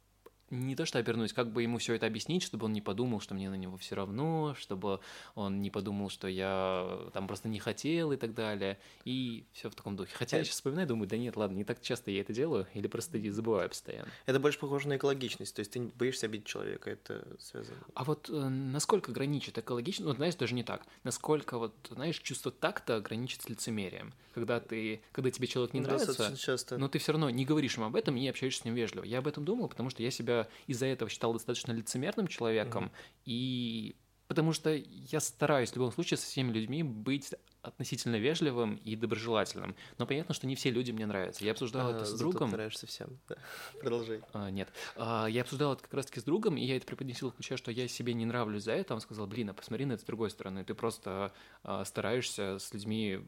не 0.52 0.76
то 0.76 0.84
что 0.84 0.98
обернуть, 0.98 1.32
как 1.32 1.50
бы 1.50 1.62
ему 1.62 1.78
все 1.78 1.94
это 1.94 2.06
объяснить, 2.06 2.42
чтобы 2.42 2.66
он 2.66 2.72
не 2.72 2.82
подумал, 2.82 3.20
что 3.20 3.34
мне 3.34 3.48
на 3.48 3.54
него 3.54 3.76
все 3.78 3.94
равно, 3.94 4.54
чтобы 4.58 5.00
он 5.34 5.62
не 5.62 5.70
подумал, 5.70 6.10
что 6.10 6.28
я 6.28 7.08
там 7.12 7.26
просто 7.26 7.48
не 7.48 7.58
хотел 7.58 8.12
и 8.12 8.16
так 8.16 8.34
далее. 8.34 8.78
И 9.04 9.46
все 9.52 9.70
в 9.70 9.74
таком 9.74 9.96
духе. 9.96 10.14
Хотя 10.14 10.36
я 10.36 10.44
сейчас 10.44 10.56
вспоминаю, 10.56 10.86
думаю, 10.86 11.08
да 11.08 11.16
нет, 11.16 11.36
ладно, 11.36 11.56
не 11.56 11.64
так 11.64 11.80
часто 11.80 12.10
я 12.10 12.20
это 12.20 12.32
делаю, 12.32 12.66
или 12.74 12.86
просто 12.86 13.18
забываю 13.32 13.68
постоянно. 13.68 14.08
Это 14.26 14.38
больше 14.40 14.58
похоже 14.58 14.88
на 14.88 14.96
экологичность, 14.96 15.54
то 15.54 15.60
есть 15.60 15.72
ты 15.72 15.80
боишься 15.80 16.26
обидеть 16.26 16.46
человека, 16.46 16.90
это 16.90 17.26
связано. 17.40 17.78
А 17.94 18.04
вот 18.04 18.28
э, 18.28 18.48
насколько 18.48 19.10
граничит 19.10 19.58
экологичность, 19.58 20.06
ну, 20.06 20.14
знаешь, 20.14 20.34
даже 20.34 20.54
не 20.54 20.64
так, 20.64 20.82
насколько 21.02 21.58
вот, 21.58 21.74
знаешь, 21.90 22.18
чувство 22.18 22.52
такта 22.52 23.00
граничит 23.00 23.42
с 23.42 23.48
лицемерием, 23.48 24.12
когда 24.34 24.60
ты, 24.60 25.02
когда 25.12 25.30
тебе 25.30 25.46
человек 25.46 25.72
не 25.72 25.80
ну, 25.80 25.86
нравится, 25.86 26.36
часто. 26.36 26.76
но 26.76 26.88
ты 26.88 26.98
все 26.98 27.12
равно 27.12 27.30
не 27.30 27.44
говоришь 27.44 27.76
ему 27.76 27.86
об 27.86 27.96
этом 27.96 28.16
и 28.16 28.20
не 28.20 28.28
общаешься 28.28 28.62
с 28.62 28.64
ним 28.64 28.74
вежливо. 28.74 29.04
Я 29.04 29.18
об 29.18 29.26
этом 29.26 29.44
думал, 29.44 29.68
потому 29.68 29.90
что 29.90 30.02
я 30.02 30.10
себя 30.10 30.41
из-за 30.66 30.86
этого 30.86 31.10
считал 31.10 31.32
достаточно 31.32 31.72
лицемерным 31.72 32.26
человеком, 32.26 32.84
mm-hmm. 32.84 33.22
и 33.26 33.96
потому 34.32 34.54
что 34.54 34.74
я 34.74 35.20
стараюсь 35.20 35.72
в 35.72 35.76
любом 35.76 35.92
случае 35.92 36.16
со 36.16 36.26
всеми 36.26 36.52
людьми 36.52 36.82
быть 36.82 37.34
относительно 37.60 38.16
вежливым 38.16 38.76
и 38.76 38.96
доброжелательным. 38.96 39.76
Но 39.98 40.06
понятно, 40.06 40.34
что 40.34 40.46
не 40.46 40.56
все 40.56 40.70
люди 40.70 40.90
мне 40.90 41.04
нравятся. 41.04 41.44
Я 41.44 41.52
обсуждал 41.52 41.88
а, 41.88 41.90
это 41.96 42.06
с 42.06 42.18
другом. 42.18 42.48
Ты 42.48 42.56
нравишься 42.56 42.86
всем. 42.86 43.18
Да. 43.28 43.36
Продолжай. 43.80 44.22
А, 44.32 44.50
нет. 44.50 44.68
А, 44.96 45.26
я 45.26 45.42
обсуждал 45.42 45.74
это 45.74 45.82
как 45.82 45.92
раз-таки 45.92 46.20
с 46.20 46.24
другом, 46.24 46.56
и 46.56 46.64
я 46.64 46.76
это 46.76 46.86
преподносил 46.86 47.30
в 47.30 47.34
ключе, 47.34 47.58
что 47.58 47.70
я 47.70 47.86
себе 47.88 48.14
не 48.14 48.24
нравлюсь 48.24 48.64
за 48.64 48.72
это. 48.72 48.94
Он 48.94 49.00
сказал, 49.00 49.26
блин, 49.26 49.50
а 49.50 49.52
посмотри 49.52 49.84
на 49.84 49.92
это 49.92 50.02
с 50.02 50.06
другой 50.06 50.30
стороны. 50.30 50.64
Ты 50.64 50.74
просто 50.74 51.32
а, 51.62 51.84
стараешься 51.84 52.58
с 52.58 52.72
людьми 52.72 53.20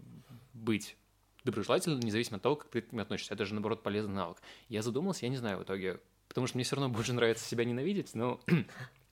быть 0.55 0.97
доброжелательным, 1.45 2.01
независимо 2.01 2.39
от 2.39 2.43
того, 2.43 2.57
как 2.57 2.71
ты 2.71 2.81
к 2.81 2.93
ним 2.93 3.03
относишься. 3.03 3.35
Это 3.35 3.45
же, 3.45 3.55
наоборот, 3.55 3.83
полезный 3.83 4.15
навык. 4.15 4.39
Я 4.69 4.83
задумался, 4.83 5.27
я 5.27 5.31
не 5.31 5.37
знаю 5.37 5.59
в 5.59 5.65
итоге, 5.65 6.01
потому 6.35 6.49
что 6.49 6.57
мне 6.57 6.65
все 6.65 6.75
равно 6.75 6.89
больше 6.89 7.13
нравится 7.13 7.47
себя 7.49 7.65
ненавидеть, 7.65 8.17
но 8.17 8.41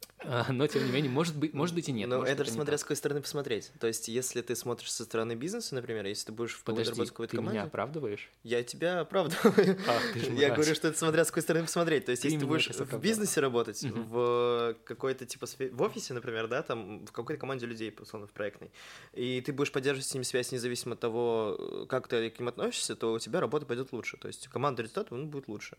но, 0.49 0.67
тем 0.67 0.85
не 0.87 0.93
менее, 0.93 1.11
может 1.11 1.37
быть, 1.37 1.53
может 1.55 1.75
быть 1.75 1.89
и 1.89 1.93
нет. 1.93 2.09
Но 2.09 2.25
это 2.25 2.45
же 2.45 2.51
смотря 2.51 2.79
с 2.79 2.83
какой 2.83 2.97
стороны 2.97 3.21
посмотреть. 3.21 3.71
То 3.81 3.87
есть, 3.87 4.09
если 4.09 4.41
ты 4.43 4.55
смотришь 4.57 4.93
со 4.93 5.05
стороны 5.05 5.35
бизнеса, 5.35 5.75
например, 5.75 6.07
если 6.07 6.27
ты 6.27 6.33
будешь 6.33 6.55
в 6.55 6.65
Подожди, 6.65 7.05
ты 7.05 7.27
команде... 7.29 7.53
меня 7.53 7.63
оправдываешь? 7.65 8.31
Я 8.43 8.63
тебя 8.63 9.01
оправдываю. 9.01 9.79
Ах, 9.87 10.17
я 10.17 10.51
говорю, 10.51 10.75
что 10.75 10.89
это 10.89 10.99
смотря 10.99 11.25
с 11.25 11.29
какой 11.29 11.43
стороны 11.43 11.67
посмотреть. 11.67 12.07
То 12.07 12.11
есть, 12.11 12.23
ты 12.23 12.29
если 12.29 12.41
ты 12.41 12.47
будешь 12.47 12.69
в 12.69 13.01
бизнесе 13.01 13.41
работать, 13.41 13.83
угу. 13.85 14.01
в 14.03 14.77
какой-то, 14.85 15.27
типа, 15.27 15.47
в 15.47 15.83
офисе, 15.83 16.15
например, 16.15 16.49
да, 16.49 16.63
там, 16.63 17.05
в 17.07 17.13
какой-то 17.13 17.41
команде 17.41 17.67
людей, 17.67 17.95
условно, 17.99 18.27
в 18.27 18.33
проектной, 18.33 18.71
и 19.13 19.41
ты 19.41 19.53
будешь 19.53 19.73
поддерживать 19.73 20.07
с 20.07 20.15
ними 20.15 20.25
связь 20.25 20.53
независимо 20.53 20.95
от 20.95 21.01
того, 21.01 21.87
как 21.89 22.09
ты 22.09 22.31
к 22.31 22.39
ним 22.39 22.49
относишься, 22.49 22.97
то 22.97 23.13
у 23.13 23.19
тебя 23.19 23.41
работа 23.41 23.67
пойдет 23.67 23.93
лучше. 23.93 24.17
То 24.17 24.29
есть, 24.29 24.49
команда 24.49 24.83
результата, 24.83 25.15
он 25.15 25.29
будет 25.29 25.49
лучше. 25.49 25.77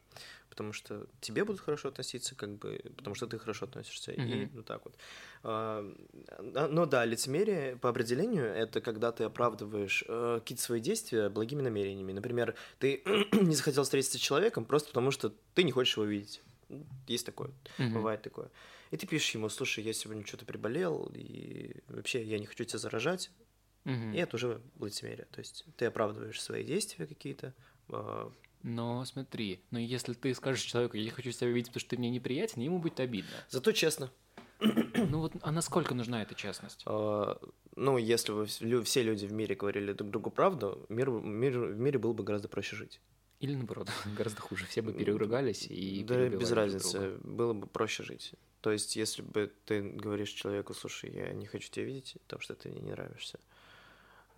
Потому 0.49 0.73
что 0.73 1.07
тебе 1.19 1.45
будут 1.45 1.61
хорошо 1.61 1.89
относиться, 1.89 2.35
как 2.35 2.57
бы, 2.57 2.79
потому 2.95 3.15
что 3.15 3.27
ты 3.27 3.39
хорошо 3.39 3.65
относишься. 3.65 4.11
Угу. 4.11 4.32
И 4.33 4.45
вот 4.53 4.65
так 4.65 4.83
вот. 4.85 4.95
А, 5.43 5.85
ну 6.39 6.85
да, 6.85 7.05
лицемерие 7.05 7.75
по 7.75 7.89
определению 7.89 8.45
это 8.45 8.79
когда 8.81 9.11
ты 9.11 9.25
оправдываешь 9.25 10.03
э, 10.07 10.39
какие-то 10.39 10.63
свои 10.63 10.79
действия 10.79 11.29
благими 11.29 11.61
намерениями. 11.61 12.13
Например, 12.13 12.55
ты 12.79 13.03
не 13.31 13.55
захотел 13.55 13.83
встретиться 13.83 14.17
с 14.17 14.21
человеком 14.21 14.65
просто 14.65 14.89
потому, 14.89 15.11
что 15.11 15.33
ты 15.53 15.63
не 15.63 15.71
хочешь 15.71 15.97
его 15.97 16.05
видеть. 16.05 16.41
Есть 17.07 17.25
такое, 17.25 17.51
mm-hmm. 17.77 17.93
бывает 17.93 18.21
такое. 18.21 18.49
И 18.91 18.97
ты 18.97 19.05
пишешь 19.05 19.33
ему, 19.33 19.49
слушай, 19.49 19.83
я 19.83 19.91
сегодня 19.91 20.25
что-то 20.25 20.45
приболел, 20.45 21.11
и 21.13 21.75
вообще 21.87 22.23
я 22.23 22.39
не 22.39 22.45
хочу 22.45 22.63
тебя 22.63 22.79
заражать. 22.79 23.31
Mm-hmm. 23.85 24.13
И 24.13 24.17
это 24.17 24.35
уже 24.37 24.61
лицемерие. 24.79 25.27
То 25.31 25.39
есть 25.39 25.65
ты 25.77 25.85
оправдываешь 25.85 26.41
свои 26.41 26.63
действия 26.63 27.05
какие-то, 27.05 27.53
а, 27.89 28.31
но 28.63 29.03
смотри, 29.05 29.61
но 29.71 29.79
если 29.79 30.13
ты 30.13 30.33
скажешь 30.33 30.63
человеку, 30.63 30.97
я 30.97 31.03
не 31.03 31.09
хочу 31.09 31.31
тебя 31.31 31.49
видеть, 31.49 31.67
потому 31.67 31.81
что 31.81 31.89
ты 31.91 31.97
мне 31.97 32.09
неприятен, 32.09 32.61
ему 32.61 32.79
будет 32.79 32.99
обидно. 32.99 33.31
Зато 33.49 33.71
честно. 33.71 34.11
Ну 34.95 35.19
вот, 35.19 35.33
а 35.41 35.51
насколько 35.51 35.93
нужна 35.93 36.21
эта 36.21 36.35
честность? 36.35 36.83
А, 36.85 37.37
ну, 37.75 37.97
если 37.97 38.31
бы 38.31 38.45
все 38.83 39.03
люди 39.03 39.25
в 39.25 39.33
мире 39.33 39.55
говорили 39.55 39.91
друг 39.91 40.09
другу 40.09 40.29
правду, 40.29 40.85
мир, 40.89 41.09
мир, 41.09 41.59
в 41.59 41.77
мире 41.77 41.99
было 41.99 42.13
бы 42.13 42.23
гораздо 42.23 42.47
проще 42.47 42.77
жить. 42.77 43.01
Или 43.41 43.55
наоборот, 43.55 43.89
гораздо 44.17 44.41
хуже. 44.41 44.65
Все 44.67 44.81
бы 44.81 44.93
переругались 44.93 45.67
и 45.67 46.03
Да, 46.03 46.29
без 46.29 46.51
разницы, 46.51 47.17
было 47.23 47.53
бы 47.53 47.67
проще 47.67 48.03
жить. 48.03 48.33
То 48.61 48.71
есть, 48.71 48.95
если 48.95 49.21
бы 49.21 49.51
ты 49.65 49.81
говоришь 49.81 50.29
человеку, 50.29 50.73
слушай, 50.73 51.11
я 51.11 51.33
не 51.33 51.45
хочу 51.45 51.69
тебя 51.69 51.85
видеть, 51.85 52.15
потому 52.23 52.41
что 52.41 52.55
ты 52.55 52.69
мне 52.69 52.79
не 52.79 52.91
нравишься, 52.91 53.39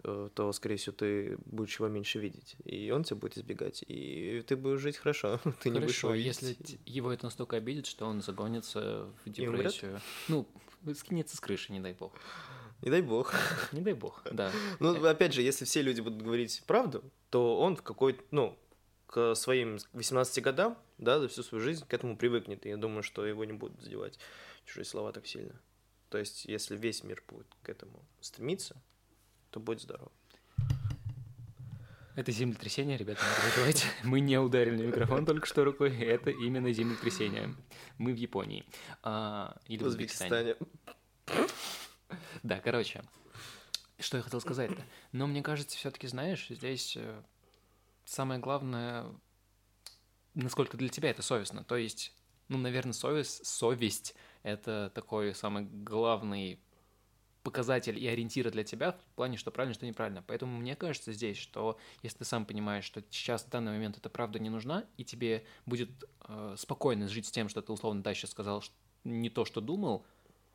то, 0.05 0.51
скорее 0.51 0.77
всего, 0.77 0.95
ты 0.95 1.38
будешь 1.45 1.79
его 1.79 1.88
меньше 1.88 2.19
видеть, 2.19 2.55
и 2.63 2.91
он 2.91 3.03
тебя 3.03 3.17
будет 3.17 3.38
избегать, 3.38 3.83
и 3.88 4.43
ты 4.47 4.55
будешь 4.55 4.79
жить 4.79 4.97
хорошо, 4.97 5.39
ты 5.62 5.69
не 5.69 5.79
будешь 5.79 6.03
его 6.03 6.13
если 6.13 6.55
его 6.85 7.12
это 7.12 7.25
настолько 7.25 7.57
обидит, 7.57 7.85
что 7.85 8.05
он 8.05 8.21
загонится 8.21 9.09
в 9.24 9.29
депрессию, 9.29 10.00
ну, 10.27 10.47
скинется 10.93 11.38
с 11.38 11.39
крыши, 11.39 11.71
не 11.71 11.79
дай 11.79 11.93
бог. 11.93 12.13
Не 12.81 12.91
дай 12.91 13.01
бог. 13.01 13.33
Не 13.71 13.81
дай 13.81 13.93
бог, 13.93 14.21
да. 14.31 14.51
Ну, 14.79 15.05
опять 15.05 15.33
же, 15.33 15.41
если 15.41 15.65
все 15.65 15.81
люди 15.81 16.01
будут 16.01 16.21
говорить 16.21 16.62
правду, 16.67 17.03
то 17.29 17.59
он 17.59 17.75
в 17.75 17.81
какой-то, 17.81 18.21
ну, 18.31 18.59
к 19.07 19.33
своим 19.33 19.79
18 19.93 20.43
годам, 20.43 20.77
да, 20.97 21.19
за 21.19 21.27
всю 21.27 21.41
свою 21.41 21.63
жизнь 21.63 21.85
к 21.88 21.93
этому 21.93 22.17
привыкнет, 22.17 22.65
и 22.65 22.69
я 22.69 22.77
думаю, 22.77 23.01
что 23.01 23.25
его 23.25 23.45
не 23.45 23.53
будут 23.53 23.81
задевать 23.81 24.19
чужие 24.65 24.85
слова 24.85 25.12
так 25.13 25.25
сильно. 25.25 25.59
То 26.09 26.17
есть, 26.17 26.45
если 26.45 26.75
весь 26.75 27.03
мир 27.03 27.24
будет 27.27 27.47
к 27.63 27.69
этому 27.69 28.05
стремиться, 28.19 28.75
то 29.55 29.62
будь 29.62 29.81
здоров. 29.81 30.12
Это 32.15 32.29
землетрясение, 32.33 32.97
ребята, 32.97 33.21
не 33.24 33.41
переживайте. 33.41 33.88
Мы 34.03 34.19
не 34.19 34.38
ударили 34.38 34.75
на 34.75 34.88
микрофон 34.88 35.25
только 35.25 35.47
что 35.47 35.63
рукой. 35.63 35.97
Это 35.97 36.29
именно 36.29 36.74
землетрясение. 36.74 37.55
Мы 37.97 38.12
в 38.12 38.17
Японии. 38.17 38.65
А, 39.01 39.55
или 39.67 39.81
в 39.81 39.88
Узбекистане. 39.88 40.57
Да, 42.43 42.59
короче. 42.59 43.01
Что 43.97 44.17
я 44.17 44.24
хотел 44.24 44.41
сказать-то? 44.41 44.83
Но 45.13 45.25
мне 45.25 45.41
кажется, 45.41 45.77
все-таки, 45.77 46.07
знаешь, 46.07 46.47
здесь 46.50 46.97
э, 46.97 47.24
самое 48.03 48.41
главное, 48.41 49.05
насколько 50.33 50.75
для 50.75 50.89
тебя 50.89 51.12
это 51.12 51.21
совестно. 51.21 51.63
То 51.63 51.77
есть, 51.77 52.13
ну, 52.50 52.57
наверное, 52.57 52.91
совесть, 52.91 53.45
совесть— 53.45 54.15
это 54.43 54.91
такой 54.93 55.33
самый 55.33 55.63
главный 55.63 56.59
показатель 57.46 57.98
и 58.04 58.08
ориентир 58.08 58.50
для 58.52 58.64
тебя 58.64 58.94
в 58.94 59.16
плане, 59.16 59.38
что 59.38 59.52
правильно, 59.52 59.75
что 59.75 59.86
неправильно. 59.86 60.24
Поэтому 60.25 60.58
мне 60.58 60.75
кажется 60.75 61.14
здесь, 61.14 61.38
что 61.38 61.78
если 62.02 62.18
ты 62.18 62.25
сам 62.25 62.44
понимаешь, 62.46 62.84
что 62.84 63.04
сейчас 63.12 63.44
в 63.44 63.50
данный 63.50 63.72
момент 63.72 63.98
эта 63.98 64.10
правда 64.10 64.40
не 64.40 64.50
нужна, 64.50 64.84
и 64.98 65.06
тебе 65.06 65.46
будет 65.68 65.90
э, 66.28 66.56
спокойно 66.58 67.08
жить 67.08 67.28
с 67.28 67.32
тем, 67.32 67.48
что 67.48 67.62
ты 67.62 67.72
условно 67.72 68.02
да 68.02 68.14
сейчас 68.16 68.32
сказал 68.32 68.64
не 69.04 69.30
то, 69.30 69.46
что 69.46 69.62
думал, 69.62 70.04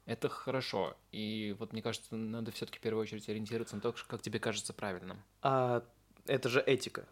это 0.05 0.29
хорошо. 0.29 0.97
И 1.13 1.55
вот 1.61 1.73
мне 1.73 1.81
кажется, 1.81 2.17
надо 2.17 2.51
все-таки 2.51 2.79
в 2.79 2.83
первую 2.83 3.03
очередь 3.03 3.29
ориентироваться 3.29 3.77
на 3.77 3.83
то, 3.83 3.95
как 4.09 4.21
тебе 4.21 4.41
кажется 4.41 4.73
правильным. 4.73 5.23
А 5.43 5.85
это 6.27 6.49
же 6.49 6.61
этика. 6.61 7.07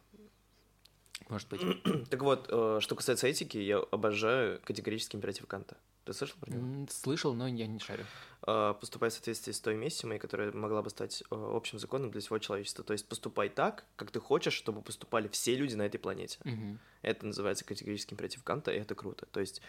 Может 1.29 1.49
быть. 1.49 1.61
так 2.11 2.21
вот, 2.23 2.49
э, 2.51 2.79
что 2.81 2.97
касается 2.97 3.29
этики, 3.29 3.59
я 3.59 3.79
обожаю 3.79 4.61
категорический 4.65 5.17
императив 5.17 5.47
Канта. 5.47 5.77
Ты 6.09 6.15
слышал 6.15 6.39
про 6.41 6.51
него? 6.51 6.87
Слышал, 6.89 7.35
но 7.35 7.47
я 7.47 7.67
не 7.67 7.79
шарю. 7.79 8.07
А, 8.43 8.73
поступай 8.73 9.11
в 9.11 9.13
соответствии 9.13 9.53
с 9.53 9.61
той 9.61 9.77
миссией, 9.77 10.19
которая 10.19 10.53
могла 10.53 10.81
бы 10.81 10.89
стать 10.89 11.23
э, 11.23 11.25
общим 11.31 11.79
законом 11.79 12.11
для 12.11 12.23
всего 12.23 12.39
человечества. 12.39 12.83
То 12.83 12.95
есть 12.95 13.07
поступай 13.07 13.51
так, 13.51 13.85
как 13.97 14.11
ты 14.11 14.19
хочешь, 14.19 14.55
чтобы 14.55 14.81
поступали 14.81 15.29
все 15.29 15.55
люди 15.55 15.75
на 15.75 15.83
этой 15.83 15.99
планете. 15.99 16.39
Угу. 16.47 16.79
Это 17.03 17.27
называется 17.27 17.67
категорический 17.67 18.15
императив 18.15 18.43
Канта, 18.43 18.71
и 18.71 18.79
это 18.79 18.95
круто. 18.95 19.27
То 19.27 19.41
есть 19.41 19.61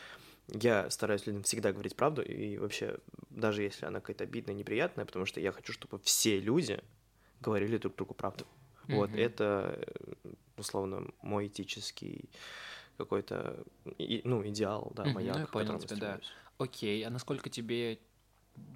я 0.48 0.89
стараюсь 0.89 1.27
людям 1.27 1.43
всегда 1.43 1.74
говорить 1.74 1.98
правду, 1.98 2.22
и 2.22 2.58
вообще, 2.58 2.98
даже 3.29 3.63
если 3.63 3.86
она 3.86 4.00
какая-то 4.00 4.24
обидная, 4.24 4.55
неприятная, 4.55 5.05
потому 5.05 5.25
что 5.25 5.41
я 5.41 5.51
хочу, 5.51 5.74
чтобы 5.74 6.00
все 6.00 6.39
люди 6.39 6.81
говорили 7.41 7.77
друг 7.77 7.98
другу 7.98 8.13
правду. 8.13 8.46
Mm-hmm. 8.88 8.96
Вот, 8.96 9.10
это, 9.13 9.77
э, 10.24 10.29
условно, 10.55 11.05
мой 11.22 11.48
этический 11.48 12.29
какой-то, 13.00 13.63
ну, 14.24 14.48
идеал, 14.48 14.91
да, 14.96 15.06
маяк, 15.06 15.36
ну, 15.36 15.41
я 15.41 15.48
понял 15.48 15.79
тебя, 15.79 15.96
да. 15.98 16.20
Окей, 16.58 17.06
а 17.06 17.10
насколько 17.10 17.50
тебе 17.50 18.00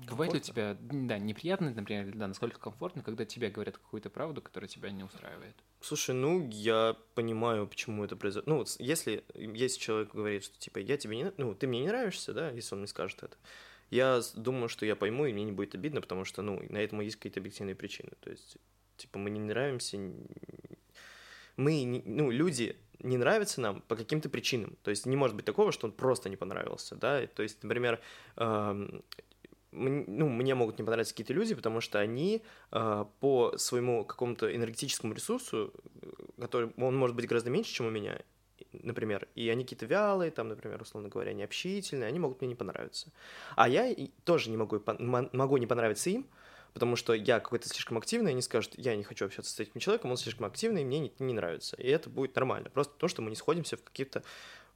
Бывает 0.07 0.33
ли 0.33 0.39
у 0.39 0.41
тебя, 0.41 0.77
да, 0.79 1.17
неприятно, 1.17 1.71
например, 1.71 2.13
да, 2.15 2.27
насколько 2.27 2.59
комфортно, 2.59 3.01
когда 3.03 3.25
тебе 3.25 3.49
говорят 3.49 3.77
какую-то 3.77 4.09
правду, 4.09 4.41
которая 4.41 4.67
тебя 4.67 4.91
не 4.91 5.03
устраивает? 5.03 5.55
Слушай, 5.81 6.13
ну, 6.13 6.47
я 6.51 6.95
понимаю, 7.15 7.67
почему 7.67 8.03
это 8.03 8.15
произойдет. 8.15 8.47
Ну, 8.47 8.57
вот 8.57 8.75
если 8.79 9.23
есть 9.35 9.79
человек 9.81 10.13
говорит, 10.13 10.43
что, 10.43 10.59
типа, 10.59 10.79
я 10.79 10.97
тебе 10.97 11.17
не... 11.17 11.33
Ну, 11.37 11.55
ты 11.55 11.67
мне 11.67 11.81
не 11.81 11.87
нравишься, 11.87 12.33
да, 12.33 12.51
если 12.51 12.75
он 12.75 12.81
мне 12.81 12.87
скажет 12.87 13.23
это. 13.23 13.37
Я 13.89 14.21
думаю, 14.35 14.69
что 14.69 14.85
я 14.85 14.95
пойму, 14.95 15.25
и 15.25 15.33
мне 15.33 15.45
не 15.45 15.51
будет 15.51 15.75
обидно, 15.75 16.01
потому 16.01 16.25
что, 16.25 16.41
ну, 16.41 16.61
на 16.69 16.77
этом 16.77 16.99
есть 17.01 17.15
какие-то 17.15 17.39
объективные 17.39 17.75
причины. 17.75 18.11
То 18.19 18.29
есть, 18.29 18.57
типа, 18.97 19.19
мы 19.19 19.29
не 19.29 19.39
нравимся... 19.39 19.97
Мы, 21.55 22.03
ну, 22.05 22.29
люди 22.31 22.75
не 23.03 23.17
нравится 23.17 23.61
нам 23.61 23.81
по 23.81 23.95
каким-то 23.95 24.29
причинам. 24.29 24.77
То 24.83 24.89
есть 24.89 25.05
не 25.05 25.15
может 25.15 25.35
быть 25.35 25.45
такого, 25.45 25.71
что 25.71 25.87
он 25.87 25.93
просто 25.93 26.29
не 26.29 26.35
понравился, 26.35 26.95
да. 26.95 27.25
То 27.27 27.43
есть, 27.43 27.61
например, 27.63 27.99
э, 28.37 28.99
ну, 29.71 30.29
мне 30.29 30.55
могут 30.55 30.77
не 30.77 30.83
понравиться 30.83 31.13
какие-то 31.13 31.33
люди, 31.33 31.55
потому 31.55 31.81
что 31.81 31.99
они 31.99 32.43
э, 32.71 33.05
по 33.19 33.57
своему 33.57 34.05
какому-то 34.05 34.55
энергетическому 34.55 35.13
ресурсу, 35.13 35.73
который 36.39 36.71
он 36.77 36.95
может 36.95 37.15
быть 37.15 37.27
гораздо 37.27 37.49
меньше, 37.49 37.73
чем 37.73 37.87
у 37.87 37.89
меня, 37.89 38.19
например, 38.71 39.27
и 39.35 39.49
они 39.49 39.63
какие-то 39.63 39.85
вялые, 39.85 40.31
там, 40.31 40.47
например, 40.47 40.81
условно 40.81 41.09
говоря, 41.09 41.33
необщительные, 41.33 42.07
они 42.07 42.19
могут 42.19 42.41
мне 42.41 42.49
не 42.49 42.55
понравиться. 42.55 43.11
А 43.55 43.67
я 43.67 43.93
тоже 44.23 44.49
не 44.49 44.57
могу, 44.57 44.81
могу 44.99 45.57
не 45.57 45.67
понравиться 45.67 46.09
им, 46.09 46.27
потому 46.73 46.95
что 46.95 47.13
я 47.13 47.39
какой-то 47.39 47.69
слишком 47.69 47.97
активный, 47.97 48.31
они 48.31 48.41
скажут, 48.41 48.73
я 48.77 48.95
не 48.95 49.03
хочу 49.03 49.25
общаться 49.25 49.51
с 49.51 49.59
этим 49.59 49.79
человеком, 49.79 50.11
он 50.11 50.17
слишком 50.17 50.45
активный, 50.45 50.83
мне 50.83 50.99
не, 50.99 51.13
не 51.19 51.33
нравится. 51.33 51.75
И 51.77 51.87
это 51.87 52.09
будет 52.09 52.35
нормально. 52.35 52.69
Просто 52.69 52.93
то, 52.97 53.07
что 53.07 53.21
мы 53.21 53.29
не 53.29 53.35
сходимся 53.35 53.77
в 53.77 53.83
каких-то 53.83 54.23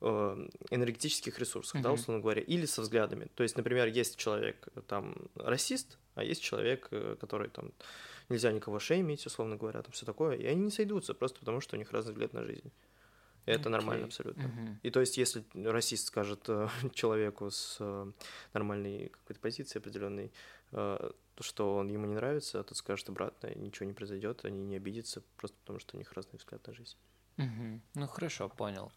э, 0.01 0.47
энергетических 0.69 1.37
ресурсах, 1.39 1.81
mm-hmm. 1.81 1.83
да, 1.83 1.91
условно 1.91 2.21
говоря, 2.21 2.41
или 2.41 2.65
со 2.65 2.81
взглядами. 2.81 3.29
То 3.35 3.43
есть, 3.43 3.57
например, 3.57 3.87
есть 3.87 4.17
человек 4.17 4.67
там 4.87 5.15
расист, 5.35 5.97
а 6.15 6.23
есть 6.23 6.41
человек, 6.41 6.87
э, 6.91 7.15
который 7.19 7.49
там 7.49 7.71
нельзя 8.29 8.51
никого 8.51 8.79
шеймить, 8.79 9.25
условно 9.25 9.55
говоря, 9.55 9.81
там 9.81 9.91
все 9.91 10.05
такое, 10.05 10.35
и 10.35 10.45
они 10.45 10.65
не 10.65 10.71
сойдутся 10.71 11.13
просто 11.13 11.39
потому, 11.39 11.61
что 11.61 11.75
у 11.75 11.79
них 11.79 11.91
разный 11.91 12.13
взгляд 12.13 12.33
на 12.33 12.43
жизнь. 12.43 12.71
И 13.45 13.51
это 13.51 13.69
okay. 13.69 13.71
нормально 13.71 14.05
абсолютно. 14.05 14.43
Uh-huh. 14.43 14.75
И 14.83 14.89
то 14.89 14.99
есть, 14.99 15.17
если 15.17 15.45
расист 15.53 16.07
скажет 16.07 16.43
э, 16.49 16.67
человеку 16.93 17.49
с 17.49 17.77
э, 17.79 18.11
нормальной 18.53 19.07
какой-то 19.07 19.39
позицией 19.39 19.79
определенной, 19.79 20.25
э, 20.25 20.29
что 20.71 21.75
он 21.77 21.89
ему 21.89 22.05
не 22.05 22.15
нравится, 22.15 22.59
а 22.59 22.63
тот 22.63 22.77
скажет 22.77 23.09
обратно, 23.09 23.53
ничего 23.55 23.85
не 23.85 23.93
произойдет, 23.93 24.45
они 24.45 24.63
не 24.63 24.75
обидятся, 24.75 25.21
просто 25.37 25.57
потому 25.59 25.79
что 25.79 25.95
у 25.95 25.99
них 25.99 26.11
разный 26.13 26.39
взгляд 26.39 26.65
на 26.67 26.73
жизнь. 26.73 26.97
Угу. 27.37 27.81
Ну 27.95 28.07
хорошо, 28.07 28.49
понял. 28.49 28.91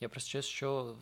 Я 0.00 0.08
просто 0.08 0.28
сейчас 0.28 0.46
еще 0.46 0.96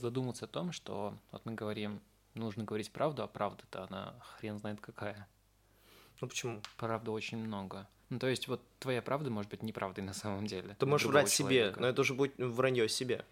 задумался 0.00 0.44
о 0.44 0.48
том, 0.48 0.72
что 0.72 1.14
вот 1.30 1.44
мы 1.44 1.54
говорим, 1.54 2.00
нужно 2.34 2.64
говорить 2.64 2.90
правду, 2.90 3.22
а 3.22 3.26
правда-то 3.26 3.84
она 3.84 4.14
хрен 4.20 4.58
знает 4.58 4.80
какая. 4.80 5.28
Ну 6.20 6.28
почему? 6.28 6.62
Правда 6.76 7.10
очень 7.10 7.38
много. 7.38 7.88
Ну, 8.10 8.18
то 8.18 8.26
есть, 8.26 8.48
вот 8.48 8.62
твоя 8.78 9.02
правда 9.02 9.30
может 9.30 9.50
быть 9.50 9.62
неправдой 9.62 10.02
на 10.02 10.14
самом 10.14 10.46
деле. 10.46 10.76
Ты 10.78 10.86
можешь 10.86 11.06
врать 11.06 11.30
человека. 11.30 11.74
себе, 11.74 11.80
но 11.80 11.88
это 11.88 12.00
уже 12.00 12.14
будет 12.14 12.34
вранье 12.38 12.88
себе. 12.88 13.24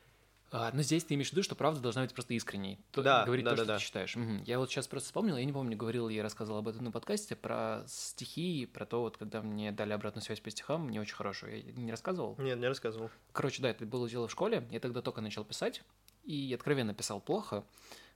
А, 0.59 0.71
но 0.73 0.81
здесь 0.81 1.05
ты 1.05 1.15
имеешь 1.15 1.29
в 1.29 1.33
виду, 1.33 1.43
что 1.43 1.55
правда 1.55 1.81
должна 1.81 2.03
быть 2.03 2.15
просто 2.15 2.33
искренней. 2.33 2.79
То, 2.91 3.03
да, 3.03 3.25
говорить 3.25 3.45
да, 3.45 3.51
то, 3.51 3.57
да, 3.57 3.63
что 3.63 3.67
да. 3.67 3.79
ты 3.79 3.85
считаешь. 3.85 4.17
Угу. 4.17 4.45
Я 4.47 4.59
вот 4.59 4.71
сейчас 4.71 4.89
просто 4.89 5.09
вспомнил, 5.09 5.37
я 5.37 5.45
не 5.45 5.53
помню, 5.53 5.77
говорил 5.77 6.09
ли 6.09 6.17
я 6.17 6.23
рассказывал 6.23 6.61
об 6.61 6.69
этом 6.69 6.85
на 6.85 6.91
подкасте, 6.91 7.37
про 7.37 7.85
стихи, 7.87 8.65
про 8.65 8.87
то, 8.87 9.03
вот 9.03 9.19
когда 9.19 9.43
мне 9.43 9.71
дали 9.71 9.93
обратную 9.93 10.23
связь 10.23 10.41
по 10.41 10.51
стихам, 10.51 10.87
мне 10.87 10.99
очень 10.99 11.15
хорошую. 11.15 11.63
Я 11.63 11.73
не 11.73 11.91
рассказывал? 11.91 12.37
Нет, 12.39 12.59
не 12.59 12.69
рассказывал. 12.69 13.11
Короче, 13.33 13.61
да, 13.61 13.69
это 13.69 13.85
было 13.85 14.09
дело 14.09 14.29
в 14.29 14.33
школе, 14.33 14.67
я 14.71 14.81
тогда 14.81 15.03
только 15.03 15.21
начал 15.21 15.45
писать, 15.45 15.83
и 16.25 16.53
откровенно 16.55 16.95
писал 16.95 17.21
плохо, 17.21 17.63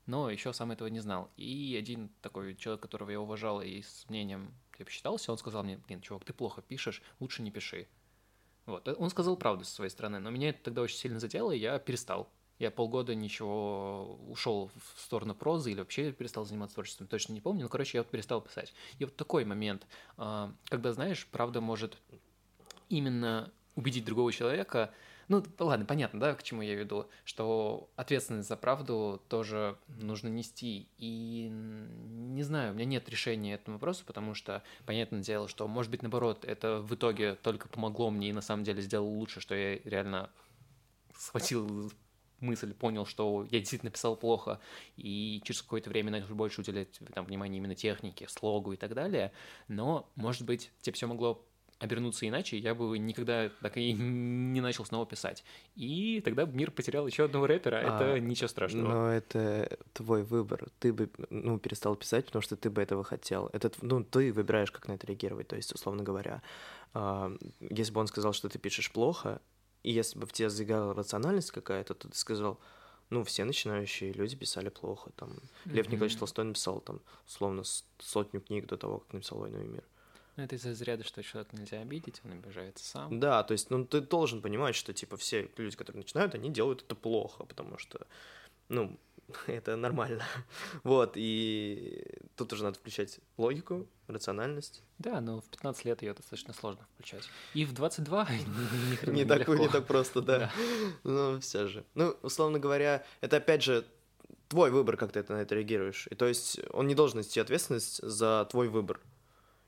но 0.06 0.30
еще 0.30 0.54
сам 0.54 0.72
этого 0.72 0.88
не 0.88 1.00
знал. 1.00 1.30
И 1.36 1.76
один 1.78 2.10
такой 2.22 2.56
человек, 2.56 2.80
которого 2.80 3.10
я 3.10 3.20
уважал 3.20 3.60
и 3.60 3.82
с 3.82 4.06
мнением 4.08 4.54
я 4.78 4.86
посчитался, 4.86 5.30
он 5.30 5.36
сказал 5.36 5.62
мне, 5.62 5.76
блин, 5.76 6.00
чувак, 6.00 6.24
ты 6.24 6.32
плохо 6.32 6.62
пишешь, 6.62 7.02
лучше 7.18 7.42
не 7.42 7.50
пиши. 7.50 7.86
Вот, 8.70 8.88
он 8.88 9.10
сказал 9.10 9.36
правду 9.36 9.64
со 9.64 9.74
своей 9.74 9.90
стороны, 9.90 10.18
но 10.18 10.30
меня 10.30 10.50
это 10.50 10.62
тогда 10.64 10.82
очень 10.82 10.96
сильно 10.96 11.18
задело, 11.20 11.52
и 11.52 11.58
я 11.58 11.78
перестал 11.78 12.30
Я 12.58 12.70
полгода 12.70 13.14
ничего 13.14 14.18
ушел 14.28 14.70
в 14.94 15.00
сторону 15.00 15.34
прозы 15.34 15.72
или 15.72 15.78
вообще 15.78 16.12
перестал 16.12 16.44
заниматься 16.44 16.74
творчеством, 16.74 17.06
точно 17.06 17.32
не 17.32 17.40
помню. 17.40 17.62
Но, 17.62 17.68
короче, 17.68 17.98
я 17.98 18.02
вот 18.02 18.10
перестал 18.10 18.42
писать. 18.42 18.74
И 18.98 19.04
вот 19.04 19.16
такой 19.16 19.44
момент, 19.44 19.86
а, 20.16 20.52
когда, 20.68 20.92
знаешь, 20.92 21.26
правда 21.32 21.60
может 21.60 21.96
именно 22.90 23.50
убедить 23.76 24.04
другого 24.04 24.30
человека, 24.30 24.92
ну, 25.30 25.44
ладно, 25.60 25.86
понятно, 25.86 26.18
да, 26.18 26.34
к 26.34 26.42
чему 26.42 26.60
я 26.60 26.74
веду, 26.74 27.06
что 27.24 27.88
ответственность 27.94 28.48
за 28.48 28.56
правду 28.56 29.22
тоже 29.28 29.78
нужно 29.86 30.26
нести. 30.26 30.88
И 30.98 31.48
не 31.50 32.42
знаю, 32.42 32.72
у 32.72 32.74
меня 32.74 32.84
нет 32.84 33.08
решения 33.08 33.54
этому 33.54 33.76
вопросу, 33.76 34.04
потому 34.04 34.34
что, 34.34 34.64
понятное 34.86 35.20
дело, 35.20 35.46
что, 35.46 35.68
может 35.68 35.92
быть, 35.92 36.02
наоборот, 36.02 36.44
это 36.44 36.80
в 36.80 36.92
итоге 36.96 37.36
только 37.36 37.68
помогло 37.68 38.10
мне 38.10 38.30
и 38.30 38.32
на 38.32 38.40
самом 38.40 38.64
деле 38.64 38.82
сделало 38.82 39.08
лучше, 39.08 39.40
что 39.40 39.54
я 39.54 39.78
реально 39.84 40.30
схватил 41.16 41.92
мысль, 42.40 42.74
понял, 42.74 43.06
что 43.06 43.46
я 43.52 43.60
действительно 43.60 43.92
писал 43.92 44.16
плохо, 44.16 44.58
и 44.96 45.40
через 45.44 45.62
какое-то 45.62 45.90
время 45.90 46.10
начал 46.10 46.34
больше 46.34 46.60
уделять 46.60 46.98
там, 47.14 47.24
внимание 47.24 47.58
именно 47.58 47.76
технике, 47.76 48.26
слогу 48.28 48.72
и 48.72 48.76
так 48.76 48.94
далее, 48.94 49.30
но, 49.68 50.10
может 50.16 50.42
быть, 50.42 50.72
тебе 50.80 50.94
все 50.94 51.06
могло 51.06 51.46
обернуться 51.80 52.28
иначе, 52.28 52.58
я 52.58 52.74
бы 52.74 52.98
никогда 52.98 53.48
так 53.62 53.76
и 53.78 53.92
не 53.92 54.60
начал 54.60 54.84
снова 54.84 55.06
писать. 55.06 55.42
И 55.74 56.20
тогда 56.22 56.44
мир 56.44 56.70
потерял 56.70 57.06
еще 57.06 57.24
одного 57.24 57.46
рэпера, 57.46 57.80
а, 57.82 57.96
это 57.96 58.20
ничего 58.20 58.48
страшного. 58.48 58.88
Но 58.88 59.10
это 59.10 59.78
твой 59.94 60.22
выбор. 60.22 60.68
Ты 60.78 60.92
бы 60.92 61.10
ну, 61.30 61.58
перестал 61.58 61.96
писать, 61.96 62.26
потому 62.26 62.42
что 62.42 62.56
ты 62.56 62.68
бы 62.68 62.82
этого 62.82 63.02
хотел. 63.02 63.48
Это, 63.54 63.72
ну, 63.80 64.04
ты 64.04 64.32
выбираешь, 64.32 64.70
как 64.70 64.88
на 64.88 64.92
это 64.92 65.06
реагировать. 65.06 65.48
То 65.48 65.56
есть, 65.56 65.72
условно 65.74 66.02
говоря, 66.02 66.42
а, 66.92 67.34
если 67.60 67.92
бы 67.92 68.00
он 68.00 68.06
сказал, 68.06 68.34
что 68.34 68.50
ты 68.50 68.58
пишешь 68.58 68.92
плохо, 68.92 69.40
и 69.82 69.90
если 69.90 70.18
бы 70.18 70.26
в 70.26 70.32
тебе 70.32 70.50
заиграла 70.50 70.94
рациональность 70.94 71.50
какая-то, 71.50 71.94
то 71.94 72.08
ты 72.08 72.16
сказал, 72.16 72.60
ну, 73.08 73.24
все 73.24 73.44
начинающие 73.44 74.12
люди 74.12 74.36
писали 74.36 74.68
плохо. 74.68 75.10
Там, 75.16 75.30
mm-hmm. 75.30 75.72
Лев 75.72 75.86
Николаевич 75.88 76.18
Толстой 76.18 76.44
написал, 76.44 76.80
там, 76.80 77.00
условно, 77.26 77.62
сотню 77.98 78.42
книг 78.42 78.66
до 78.66 78.76
того, 78.76 78.98
как 78.98 79.14
написал 79.14 79.38
«Войну 79.38 79.60
и 79.60 79.66
мир». 79.66 79.84
Ну, 80.40 80.44
это 80.44 80.56
из 80.56 80.64
разряда, 80.64 81.04
что 81.04 81.22
человек 81.22 81.52
нельзя 81.52 81.82
обидеть, 81.82 82.22
он 82.24 82.32
обижается 82.32 82.82
сам. 82.82 83.20
Да, 83.20 83.42
то 83.42 83.52
есть, 83.52 83.68
ну, 83.68 83.84
ты 83.84 84.00
должен 84.00 84.40
понимать, 84.40 84.74
что, 84.74 84.94
типа, 84.94 85.18
все 85.18 85.50
люди, 85.58 85.76
которые 85.76 86.00
начинают, 86.00 86.34
они 86.34 86.48
делают 86.48 86.82
это 86.82 86.94
плохо, 86.94 87.44
потому 87.44 87.76
что, 87.76 88.06
ну, 88.70 88.98
это 89.46 89.76
нормально. 89.76 90.24
вот, 90.82 91.12
и 91.16 92.06
тут 92.36 92.54
уже 92.54 92.64
надо 92.64 92.78
включать 92.78 93.20
логику, 93.36 93.86
рациональность. 94.06 94.82
Да, 94.96 95.20
но 95.20 95.42
в 95.42 95.44
15 95.44 95.84
лет 95.84 96.00
ее 96.00 96.14
достаточно 96.14 96.54
сложно 96.54 96.86
включать. 96.94 97.28
И 97.52 97.66
в 97.66 97.74
22 97.74 98.28
не 99.08 99.26
так 99.26 99.46
не 99.46 99.68
так 99.68 99.86
просто, 99.86 100.22
да. 100.22 100.50
Ну, 101.04 101.38
все 101.40 101.68
же. 101.68 101.84
Ну, 101.94 102.16
условно 102.22 102.58
говоря, 102.58 103.04
это 103.20 103.36
опять 103.36 103.62
же 103.62 103.84
твой 104.48 104.70
выбор, 104.70 104.96
как 104.96 105.12
ты 105.12 105.22
на 105.28 105.42
это 105.42 105.54
реагируешь. 105.54 106.08
И 106.10 106.14
то 106.14 106.26
есть 106.26 106.60
он 106.70 106.86
не 106.86 106.94
должен 106.94 107.18
нести 107.18 107.40
ответственность 107.40 108.02
за 108.02 108.48
твой 108.50 108.68
выбор. 108.68 109.00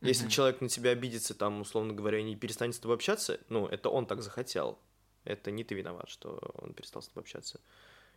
Если 0.02 0.26
mm-hmm. 0.26 0.30
человек 0.30 0.60
на 0.60 0.68
тебя 0.68 0.90
обидится, 0.90 1.32
там, 1.32 1.60
условно 1.60 1.92
говоря, 1.94 2.18
и 2.18 2.24
не 2.24 2.34
перестанет 2.34 2.74
с 2.74 2.80
тобой 2.80 2.96
общаться, 2.96 3.38
ну, 3.48 3.66
это 3.68 3.88
он 3.88 4.06
так 4.06 4.20
захотел. 4.20 4.78
Это 5.24 5.52
не 5.52 5.62
ты 5.62 5.76
виноват, 5.76 6.08
что 6.08 6.40
он 6.54 6.74
перестал 6.74 7.02
с 7.02 7.06
тобой 7.06 7.22
общаться. 7.22 7.60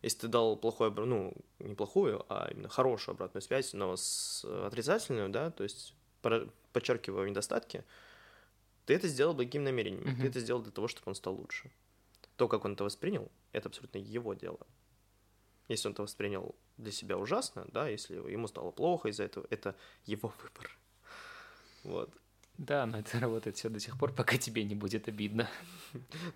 Если 0.02 0.18
ты 0.18 0.28
дал 0.28 0.56
плохую, 0.56 0.90
ну, 0.90 1.32
не 1.60 1.76
плохую, 1.76 2.26
а 2.28 2.48
именно 2.50 2.68
хорошую 2.68 3.14
обратную 3.14 3.40
связь, 3.42 3.72
но 3.72 3.96
с 3.96 4.44
отрицательную, 4.44 5.28
да, 5.28 5.50
то 5.52 5.62
есть 5.62 5.94
подчеркивая 6.72 7.28
недостатки, 7.28 7.84
ты 8.84 8.94
это 8.94 9.06
сделал 9.06 9.34
благим 9.34 9.62
намерением. 9.62 10.02
Mm-hmm. 10.02 10.20
Ты 10.22 10.26
это 10.26 10.40
сделал 10.40 10.62
для 10.62 10.72
того, 10.72 10.88
чтобы 10.88 11.04
он 11.06 11.14
стал 11.14 11.34
лучше. 11.34 11.70
То, 12.36 12.48
как 12.48 12.64
он 12.64 12.72
это 12.72 12.82
воспринял, 12.82 13.30
это 13.52 13.68
абсолютно 13.68 13.98
его 13.98 14.34
дело. 14.34 14.58
Если 15.68 15.86
он 15.86 15.92
это 15.92 16.02
воспринял 16.02 16.54
для 16.76 16.90
себя 16.90 17.16
ужасно, 17.16 17.64
да, 17.72 17.88
если 17.88 18.16
ему 18.16 18.48
стало 18.48 18.72
плохо 18.72 19.08
из-за 19.08 19.22
этого, 19.22 19.46
это 19.50 19.76
его 20.04 20.32
выбор. 20.42 20.76
Вот. 21.86 22.10
Да, 22.58 22.86
но 22.86 22.98
это 22.98 23.20
работает 23.20 23.56
все 23.56 23.68
до 23.68 23.78
тех 23.78 23.98
пор, 23.98 24.12
пока 24.12 24.38
тебе 24.38 24.64
не 24.64 24.74
будет 24.74 25.08
обидно. 25.08 25.48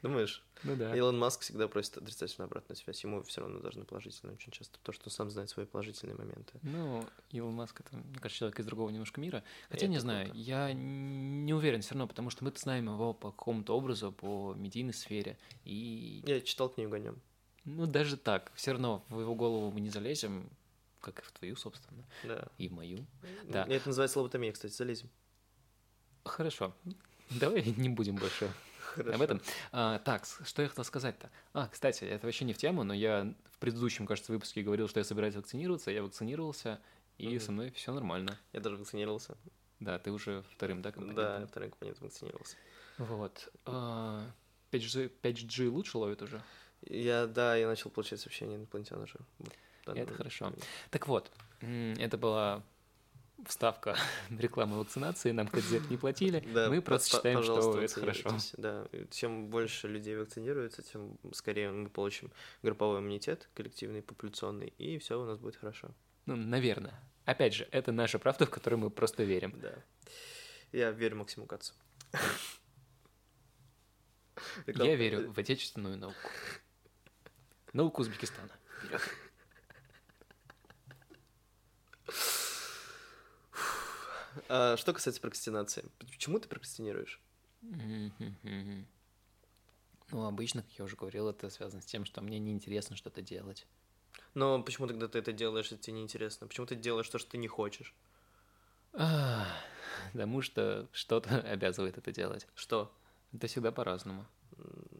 Думаешь? 0.03 0.45
Ну 0.65 0.77
да. 0.77 0.95
Илон 0.95 1.19
Маск 1.19 1.41
всегда 1.41 1.67
просит 1.67 1.97
отрицательную 1.97 2.47
обратную 2.47 2.77
связь. 2.77 3.03
Ему 3.03 3.23
все 3.23 3.41
равно 3.41 3.59
должны 3.61 3.85
положительно 3.85 4.33
очень 4.35 4.53
часто. 4.53 4.79
То, 4.83 4.93
что 4.93 5.05
он 5.07 5.13
сам 5.13 5.31
знает 5.31 5.49
свои 5.49 5.65
положительные 5.65 6.17
моменты. 6.17 6.59
Ну, 6.63 7.05
Илон 7.31 7.55
Маск 7.55 7.81
это, 7.81 7.97
мне 7.97 8.19
кажется, 8.19 8.41
человек 8.41 8.61
из 8.61 8.67
другого 8.67 8.91
немножко 8.91 9.19
мира. 9.21 9.43
Хотя 9.71 9.87
это 9.87 9.93
не 9.93 9.99
знаю, 9.99 10.27
круто. 10.27 10.39
я 10.39 10.73
не 10.75 11.55
уверен 11.55 11.81
все 11.81 11.95
равно, 11.95 12.07
потому 12.07 12.29
что 12.29 12.45
мы-то 12.45 12.61
знаем 12.61 12.91
его 12.91 13.15
по 13.15 13.31
какому-то 13.31 13.75
образу, 13.75 14.13
по 14.13 14.55
медийной 14.55 14.93
сфере. 14.93 15.39
И... 15.65 16.23
Я 16.27 16.43
читал 16.43 16.69
книгу 16.69 16.95
о 16.95 16.99
нем. 16.99 17.19
Ну, 17.65 17.87
даже 17.87 18.19
так. 18.19 18.53
Все 18.55 18.73
равно 18.73 19.05
в 19.09 19.21
его 19.21 19.35
голову 19.35 19.71
мы 19.71 19.81
не 19.81 19.89
залезем, 19.89 20.51
как 21.01 21.21
и 21.21 21.23
в 21.23 21.33
твою, 21.33 21.57
собственно. 21.57 22.05
Да. 22.25 22.49
И 22.59 22.69
в 22.69 22.73
мою. 22.73 23.07
Да. 23.45 23.65
Это 23.65 23.89
называется 23.89 24.19
лоботомия, 24.19 24.53
кстати, 24.53 24.75
залезем. 24.75 25.09
Хорошо. 26.25 26.75
Давай 27.31 27.63
не 27.77 27.89
будем 27.89 28.17
больше 28.17 28.51
Хорошо. 28.95 29.15
об 29.15 29.23
этом. 29.23 29.41
А, 29.73 29.99
так, 30.01 30.27
что 30.45 30.63
я 30.63 30.69
хотел 30.69 30.85
сказать-то? 30.85 31.31
А, 31.53 31.69
кстати, 31.69 32.05
это 32.05 32.27
вообще 32.27 32.45
не 32.45 32.53
в 32.53 32.59
тему, 32.59 32.85
но 32.85 32.95
я 32.95 33.33
в 33.53 33.59
предыдущем, 33.59 34.07
кажется, 34.07 34.33
выпуске 34.33 34.63
говорил, 34.63 34.89
что 34.89 35.01
я 35.01 35.05
собираюсь 35.05 35.35
вакцинироваться, 35.35 35.91
я 35.91 36.03
вакцинировался, 36.03 36.81
и 37.19 37.27
mm-hmm. 37.27 37.41
со 37.41 37.53
мной 37.53 37.71
все 37.71 37.93
нормально. 37.93 38.39
Я 38.53 38.61
даже 38.61 38.77
вакцинировался. 38.77 39.37
Да, 39.79 39.99
ты 39.99 40.11
уже 40.11 40.43
вторым, 40.55 40.83
да, 40.83 40.93
компонентом? 40.93 41.41
Да, 41.41 41.47
вторым 41.47 41.71
компонентом 41.71 42.05
вакцинировался. 42.05 42.57
Вот. 42.99 43.51
А, 43.65 44.27
5G, 44.73 45.11
5G 45.23 45.69
лучше 45.69 45.99
ловит 45.99 46.23
уже? 46.23 46.43
Я, 46.83 47.27
да, 47.27 47.57
я 47.57 47.67
начал 47.67 47.91
получать 47.91 48.21
сообщения 48.21 48.57
инопланетян 48.57 49.01
уже. 49.01 49.19
Это 49.87 50.15
хорошо. 50.15 50.53
Так 50.91 51.09
вот, 51.09 51.31
это 51.61 52.19
была 52.19 52.63
вставка 53.47 53.97
рекламы 54.31 54.79
вакцинации, 54.79 55.31
нам 55.33 55.49
кодзет 55.49 55.91
не 55.91 55.97
платили, 55.97 56.41
да, 56.55 56.69
мы 56.69 56.83
просто 56.83 57.17
считаем, 57.17 57.43
что 57.43 57.81
это 57.81 58.01
хорошо. 58.01 58.37
Да, 58.57 58.87
чем 59.11 59.49
больше 59.49 59.89
людей 59.89 60.17
вакцинируется, 60.17 60.83
тем 60.83 61.19
скорее 61.33 61.71
мы 61.71 61.89
получим 61.89 62.33
групповой 62.63 63.01
иммунитет, 63.01 63.49
коллективный, 63.55 64.03
популяционный, 64.03 64.73
и 64.79 64.99
все 64.99 65.21
у 65.21 65.25
нас 65.25 65.39
будет 65.39 65.57
хорошо. 65.57 65.91
Ну, 66.27 66.37
наверное. 66.37 67.01
Опять 67.25 67.55
же, 67.55 67.69
это 67.71 67.93
наша 67.93 68.19
правда, 68.19 68.47
в 68.47 68.51
которую 68.51 68.81
мы 68.81 68.91
просто 68.91 69.25
верим. 69.25 69.55
Да. 69.61 69.75
Я 70.73 70.91
верю 70.91 71.17
Максиму 71.17 71.47
Кацу. 71.47 71.75
Я 74.67 74.97
верю 74.97 75.33
в 75.33 75.39
отечественную 75.39 75.97
науку. 75.97 76.17
Науку 77.73 78.03
Узбекистана. 78.03 78.51
Вперед. 78.79 79.01
А, 84.49 84.77
что 84.77 84.93
касается 84.93 85.21
прокрастинации, 85.21 85.85
почему 85.99 86.39
ты 86.39 86.49
прокрастинируешь? 86.49 87.21
Ну, 90.13 90.25
обычно, 90.25 90.63
как 90.63 90.73
я 90.73 90.85
уже 90.85 90.97
говорил, 90.97 91.29
это 91.29 91.51
связано 91.51 91.83
с 91.83 91.87
тем, 91.87 92.05
что 92.05 92.21
мне 92.21 92.39
неинтересно 92.39 92.97
что-то 92.97 93.23
делать. 93.23 93.67
Но 94.35 94.61
почему 94.63 94.89
тогда 94.89 95.07
ты 95.07 95.19
это 95.19 95.33
делаешь, 95.33 95.67
если 95.71 95.77
тебе 95.83 95.97
неинтересно? 95.99 96.49
Почему 96.49 96.67
ты 96.67 96.75
делаешь 96.75 97.09
то, 97.09 97.19
что 97.19 97.31
ты 97.31 97.39
не 97.39 97.49
хочешь? 97.49 97.95
Потому 98.93 100.43
что 100.43 100.89
что-то 100.93 101.41
обязывает 101.53 101.97
это 101.97 102.11
делать. 102.13 102.49
Что? 102.55 102.93
Это 103.33 103.47
всегда 103.47 103.71
по-разному. 103.71 104.27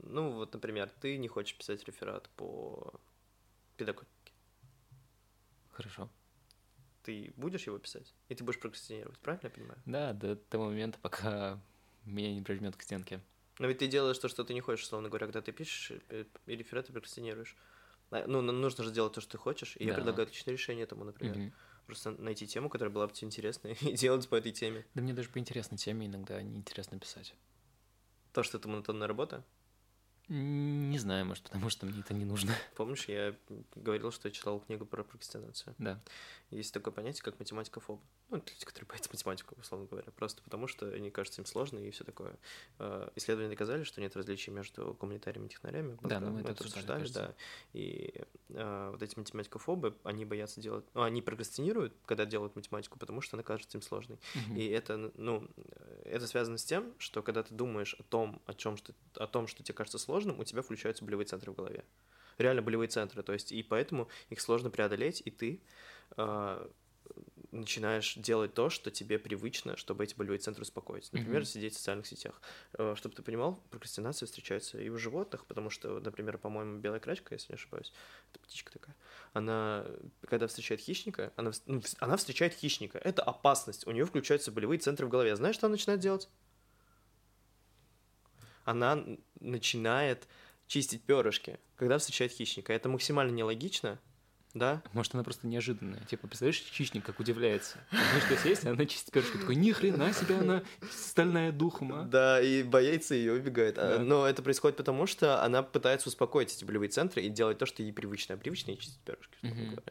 Ну, 0.05 0.31
вот, 0.33 0.53
например, 0.53 0.91
ты 1.01 1.17
не 1.17 1.27
хочешь 1.27 1.57
писать 1.59 1.83
реферат 1.85 2.29
по 2.37 3.01
педагогике. 3.77 4.33
Хорошо 5.73 6.09
ты 7.03 7.33
будешь 7.37 7.67
его 7.67 7.79
писать, 7.79 8.15
и 8.29 8.35
ты 8.35 8.45
будешь 8.45 8.61
прокрастинировать, 8.61 9.19
правильно 9.19 9.47
я 9.47 9.51
понимаю? 9.51 9.83
Да, 9.87 10.13
до 10.13 10.37
того 10.37 10.67
момента, 10.67 10.99
пока 11.01 11.61
меня 12.05 12.33
не 12.35 12.43
прижмет 12.43 12.77
к 12.77 12.83
стенке. 12.83 13.21
Но 13.59 13.67
ведь 13.67 13.79
ты 13.79 13.89
делаешь 13.89 14.19
то, 14.19 14.29
что 14.29 14.43
ты 14.45 14.55
не 14.55 14.61
хочешь, 14.61 14.85
условно 14.85 15.09
говоря, 15.09 15.27
когда 15.27 15.43
ты 15.43 15.53
пишешь 15.53 15.93
э, 16.09 16.25
и 16.47 16.57
реферат, 16.57 16.87
ты 16.87 16.93
прокрастинируешь. 16.93 17.57
А, 18.11 18.25
ну, 18.27 18.41
нужно 18.41 18.85
же 18.85 18.91
делать 18.91 19.13
то, 19.13 19.21
что 19.21 19.33
ты 19.33 19.39
хочешь, 19.39 19.77
и 19.77 19.85
да. 19.85 19.91
я 19.91 19.95
предлагаю 19.95 20.27
отличное 20.27 20.53
решение 20.53 20.85
этому, 20.85 21.05
например. 21.05 21.37
Угу. 21.37 21.53
Просто 21.87 22.11
найти 22.13 22.47
тему, 22.47 22.69
которая 22.69 22.93
была 22.93 23.07
бы 23.07 23.13
тебе 23.13 23.27
интересна, 23.27 23.69
и 23.81 23.93
делать 23.95 24.29
по 24.29 24.37
этой 24.37 24.53
теме. 24.53 24.87
Да 24.95 25.03
мне 25.03 25.13
даже 25.13 25.29
по 25.29 25.39
интересной 25.39 25.79
теме 25.79 26.07
иногда 26.07 26.41
неинтересно 26.43 26.99
писать. 26.99 27.35
То, 28.33 28.43
что 28.43 28.59
это 28.59 28.69
монотонная 28.69 29.09
работа? 29.09 29.45
Не 30.33 30.99
знаю, 30.99 31.27
может, 31.27 31.43
потому 31.43 31.71
что 31.71 31.87
мне 31.87 32.01
это 32.01 32.15
не 32.15 32.25
нужно. 32.25 32.55
Помнишь, 32.77 33.07
я 33.09 33.35
говорил, 33.75 34.13
что 34.13 34.29
я 34.29 34.33
читал 34.33 34.61
книгу 34.61 34.87
про 34.87 35.03
прокрастинацию? 35.03 35.75
Да. 35.79 36.01
Есть 36.51 36.73
такое 36.73 36.93
понятие, 36.95 37.23
как 37.23 37.39
математика 37.41 37.81
фоб. 37.81 38.01
Ну, 38.29 38.37
люди, 38.37 38.65
которые 38.65 38.87
боятся 38.89 39.11
математику, 39.13 39.57
условно 39.59 39.89
говоря, 39.89 40.11
просто 40.13 40.41
потому 40.43 40.69
что 40.69 40.87
они 40.87 41.11
кажутся 41.11 41.41
им 41.41 41.47
сложными 41.47 41.89
и 41.89 41.91
все 41.91 42.05
такое. 42.05 42.37
А, 42.79 43.11
исследования 43.17 43.51
доказали, 43.51 43.83
что 43.83 44.01
нет 44.01 44.15
различий 44.17 44.53
между 44.53 44.97
гуманитариями 45.01 45.47
и 45.47 45.49
технарями. 45.49 45.99
Да, 46.03 46.21
ну, 46.21 46.31
мы, 46.31 46.41
это 46.41 46.53
обсуждали, 46.53 47.09
да. 47.09 47.35
И 47.73 48.15
а, 48.51 48.93
вот 48.93 49.03
эти 49.03 49.19
математикофобы, 49.19 49.97
они 50.05 50.25
боятся 50.25 50.61
делать... 50.61 50.85
Ну, 50.95 51.03
они 51.03 51.23
прокрастинируют, 51.23 51.93
когда 52.07 52.25
делают 52.25 52.55
математику, 52.55 53.01
потому 53.01 53.21
что 53.21 53.37
она 53.37 53.43
кажется 53.43 53.79
им 53.79 53.83
сложной. 53.83 54.19
Угу. 54.35 54.59
И 54.59 54.69
это, 54.69 55.11
ну, 55.17 55.49
это 56.05 56.27
связано 56.29 56.59
с 56.59 56.65
тем, 56.65 56.95
что 56.99 57.23
когда 57.23 57.43
ты 57.43 57.53
думаешь 57.53 57.95
о 57.95 58.05
том, 58.05 58.41
о 58.47 58.55
чем 58.55 58.77
что, 58.77 58.93
о 59.15 59.27
том, 59.27 59.49
что 59.49 59.65
тебе 59.65 59.75
кажется 59.75 59.99
сложным, 59.99 60.20
у 60.29 60.45
тебя 60.45 60.63
включаются 60.63 61.05
болевые 61.05 61.27
центры 61.27 61.53
в 61.53 61.55
голове. 61.55 61.85
реально 62.39 62.63
болевые 62.63 62.89
центры, 62.89 63.23
то 63.23 63.33
есть 63.33 63.53
и 63.53 63.63
поэтому 63.63 64.09
их 64.29 64.41
сложно 64.41 64.71
преодолеть, 64.71 65.23
и 65.25 65.31
ты 65.31 65.61
э, 66.17 66.69
начинаешь 67.53 68.15
делать 68.15 68.55
то, 68.55 68.71
что 68.71 68.91
тебе 68.91 69.19
привычно, 69.19 69.77
чтобы 69.77 70.05
эти 70.05 70.15
болевые 70.15 70.39
центры 70.39 70.63
успокоить. 70.63 71.13
Например, 71.13 71.43
mm-hmm. 71.43 71.47
сидеть 71.47 71.75
в 71.75 71.79
социальных 71.79 72.07
сетях. 72.07 72.41
Э, 72.75 72.95
чтобы 72.97 73.15
ты 73.15 73.23
понимал, 73.23 73.63
прокрастинация 73.71 74.27
встречается 74.27 74.79
и 74.81 74.89
у 74.89 74.99
животных, 74.99 75.47
потому 75.47 75.71
что, 75.71 76.01
например, 76.01 76.39
по-моему, 76.39 76.79
белая 76.79 77.01
крачка, 77.01 77.35
если 77.35 77.53
не 77.53 77.57
ошибаюсь, 77.57 77.93
это 78.31 78.41
птичка 78.41 78.73
такая, 78.73 78.97
она, 79.33 79.87
когда 80.29 80.47
встречает 80.47 80.81
хищника, 80.81 81.33
она, 81.37 81.53
ну, 81.67 81.83
она 81.99 82.17
встречает 82.17 82.55
хищника. 82.55 82.99
Это 82.99 83.23
опасность. 83.23 83.87
У 83.87 83.91
нее 83.91 84.05
включаются 84.05 84.53
болевые 84.53 84.79
центры 84.79 85.07
в 85.07 85.11
голове. 85.11 85.35
Знаешь, 85.37 85.57
что 85.57 85.67
она 85.67 85.73
начинает 85.73 86.01
делать? 86.01 86.29
Она 88.65 89.05
начинает 89.41 90.29
чистить 90.67 91.03
перышки, 91.03 91.59
когда 91.77 91.99
встречает 91.99 92.33
хищника. 92.33 92.73
Это 92.73 92.89
максимально 92.89 93.33
нелогично, 93.33 93.99
да? 94.55 94.83
Может, 94.93 95.15
она 95.15 95.23
просто 95.23 95.47
неожиданная. 95.47 96.05
Типа, 96.07 96.27
представляешь, 96.27 96.59
хищник 96.59 97.05
как 97.05 97.21
удивляется. 97.21 97.79
Знаешь, 97.91 98.39
что 98.39 98.49
есть, 98.49 98.67
она 98.67 98.85
чистит 98.85 99.13
перышки. 99.13 99.39
Такой, 99.39 99.55
ни 99.55 99.71
хрена 99.71 100.13
себе 100.13 100.39
она 100.39 100.63
стальная 100.91 101.53
духом, 101.53 101.93
а? 101.93 102.03
Да, 102.03 102.41
и 102.41 102.65
боится 102.65 103.15
ее 103.15 103.35
убегает. 103.35 103.79
А, 103.79 103.99
да. 103.99 104.05
Но 104.05 104.27
это 104.27 104.43
происходит 104.43 104.77
потому, 104.77 105.07
что 105.07 105.43
она 105.45 105.63
пытается 105.63 106.09
успокоить 106.09 106.53
эти 106.53 106.65
болевые 106.65 106.89
центры 106.89 107.23
и 107.23 107.29
делать 107.29 107.59
то, 107.59 107.67
что 107.67 107.83
ей 107.83 107.93
привычно. 107.93 108.35
А 108.35 108.39
привычно 108.39 108.73
ей 108.73 108.79
чистить 108.79 109.01
перышки, 109.01 109.39
угу. 109.43 109.83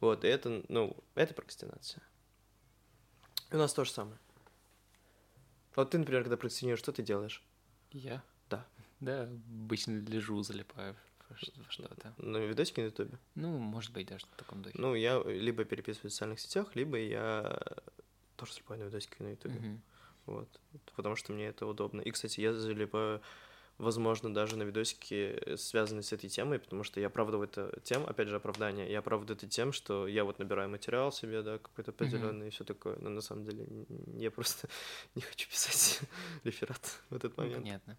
Вот, 0.00 0.24
и 0.24 0.28
это, 0.28 0.62
ну, 0.68 0.96
это 1.14 1.32
прокрастинация. 1.32 2.02
И 3.50 3.54
у 3.54 3.58
нас 3.58 3.72
то 3.72 3.84
же 3.84 3.92
самое. 3.92 4.18
Вот 5.74 5.90
ты, 5.90 5.98
например, 5.98 6.22
когда 6.22 6.36
прокрастинируешь, 6.36 6.80
что 6.80 6.92
ты 6.92 7.02
делаешь? 7.02 7.42
Я? 7.92 8.22
Да. 8.50 8.66
Да, 9.00 9.22
обычно 9.22 9.98
лежу, 10.00 10.42
залипаю 10.42 10.96
что-то. 11.68 12.14
На 12.18 12.38
видосики 12.38 12.80
на 12.80 12.86
ютубе? 12.86 13.18
Ну, 13.34 13.58
может 13.58 13.92
быть, 13.92 14.06
даже 14.06 14.26
в 14.26 14.36
таком 14.36 14.62
духе. 14.62 14.76
Ну, 14.78 14.94
я 14.94 15.22
либо 15.22 15.64
переписываюсь 15.64 16.12
в 16.12 16.14
социальных 16.14 16.40
сетях, 16.40 16.74
либо 16.76 16.98
я 16.98 17.58
тоже 18.36 18.52
залипаю 18.52 18.80
на 18.80 18.84
видосики 18.84 19.22
на 19.22 19.28
ютубе. 19.28 19.58
Угу. 19.58 19.80
Вот. 20.26 20.60
Потому 20.96 21.16
что 21.16 21.32
мне 21.32 21.46
это 21.46 21.66
удобно. 21.66 22.00
И, 22.00 22.10
кстати, 22.10 22.40
я 22.40 22.52
залипаю, 22.52 23.22
возможно, 23.78 24.32
даже 24.32 24.56
на 24.56 24.62
видосики, 24.62 25.56
связанные 25.56 26.02
с 26.02 26.12
этой 26.12 26.28
темой, 26.28 26.58
потому 26.58 26.84
что 26.84 27.00
я 27.00 27.08
оправдываю 27.08 27.48
это 27.48 27.80
тем, 27.82 28.04
опять 28.06 28.28
же, 28.28 28.36
оправдание, 28.36 28.90
я 28.90 29.00
оправдываю 29.00 29.36
это 29.36 29.48
тем, 29.48 29.72
что 29.72 30.06
я 30.06 30.24
вот 30.24 30.38
набираю 30.38 30.68
материал 30.68 31.12
себе, 31.12 31.42
да, 31.42 31.58
какой-то 31.58 31.90
определенный 31.90 32.46
mm-hmm. 32.46 32.48
и 32.48 32.50
все 32.50 32.64
такое. 32.64 32.96
Но 32.96 33.10
на 33.10 33.20
самом 33.20 33.44
деле 33.44 33.66
я 34.14 34.30
просто 34.30 34.68
не 35.14 35.22
хочу 35.22 35.48
писать 35.48 36.00
реферат 36.44 37.00
в 37.10 37.16
этот 37.16 37.36
момент. 37.36 37.62
Понятно. 37.62 37.98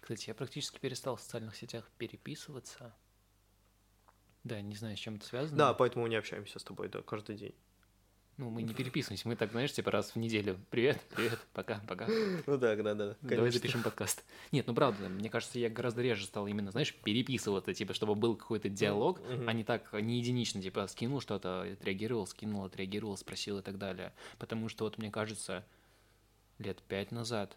Кстати, 0.00 0.28
я 0.28 0.34
практически 0.34 0.78
перестал 0.78 1.16
в 1.16 1.20
социальных 1.20 1.56
сетях 1.56 1.90
переписываться. 1.96 2.94
Да, 4.44 4.60
не 4.60 4.76
знаю, 4.76 4.96
с 4.96 5.00
чем 5.00 5.14
это 5.14 5.24
связано. 5.24 5.56
Да, 5.56 5.74
поэтому 5.74 6.02
мы 6.02 6.10
не 6.10 6.16
общаемся 6.16 6.58
с 6.58 6.64
тобой, 6.64 6.88
да, 6.88 7.00
каждый 7.00 7.36
день. 7.36 7.54
Ну, 8.36 8.50
мы 8.50 8.62
не 8.62 8.74
переписываемся, 8.74 9.28
мы 9.28 9.36
так, 9.36 9.52
знаешь, 9.52 9.72
типа 9.72 9.92
раз 9.92 10.10
в 10.10 10.16
неделю. 10.16 10.58
Привет, 10.70 11.00
привет, 11.14 11.38
пока, 11.52 11.80
пока. 11.86 12.08
Ну 12.46 12.56
да, 12.56 12.74
да, 12.74 12.94
да. 12.94 13.16
Давай 13.22 13.52
запишем 13.52 13.84
подкаст. 13.84 14.24
Нет, 14.50 14.66
ну 14.66 14.74
правда, 14.74 15.08
мне 15.08 15.30
кажется, 15.30 15.60
я 15.60 15.70
гораздо 15.70 16.02
реже 16.02 16.26
стал 16.26 16.48
именно, 16.48 16.72
знаешь, 16.72 16.92
переписываться, 16.94 17.72
типа, 17.72 17.94
чтобы 17.94 18.16
был 18.16 18.34
какой-то 18.34 18.68
диалог, 18.68 19.20
а 19.46 19.52
не 19.52 19.62
так, 19.62 19.92
не 19.92 20.18
единично, 20.18 20.60
типа, 20.60 20.88
скинул 20.88 21.20
что-то, 21.20 21.62
отреагировал, 21.62 22.26
скинул, 22.26 22.64
отреагировал, 22.64 23.16
спросил 23.16 23.58
и 23.58 23.62
так 23.62 23.78
далее. 23.78 24.12
Потому 24.38 24.68
что 24.68 24.84
вот 24.84 24.98
мне 24.98 25.12
кажется, 25.12 25.64
лет 26.58 26.82
пять 26.82 27.12
назад, 27.12 27.56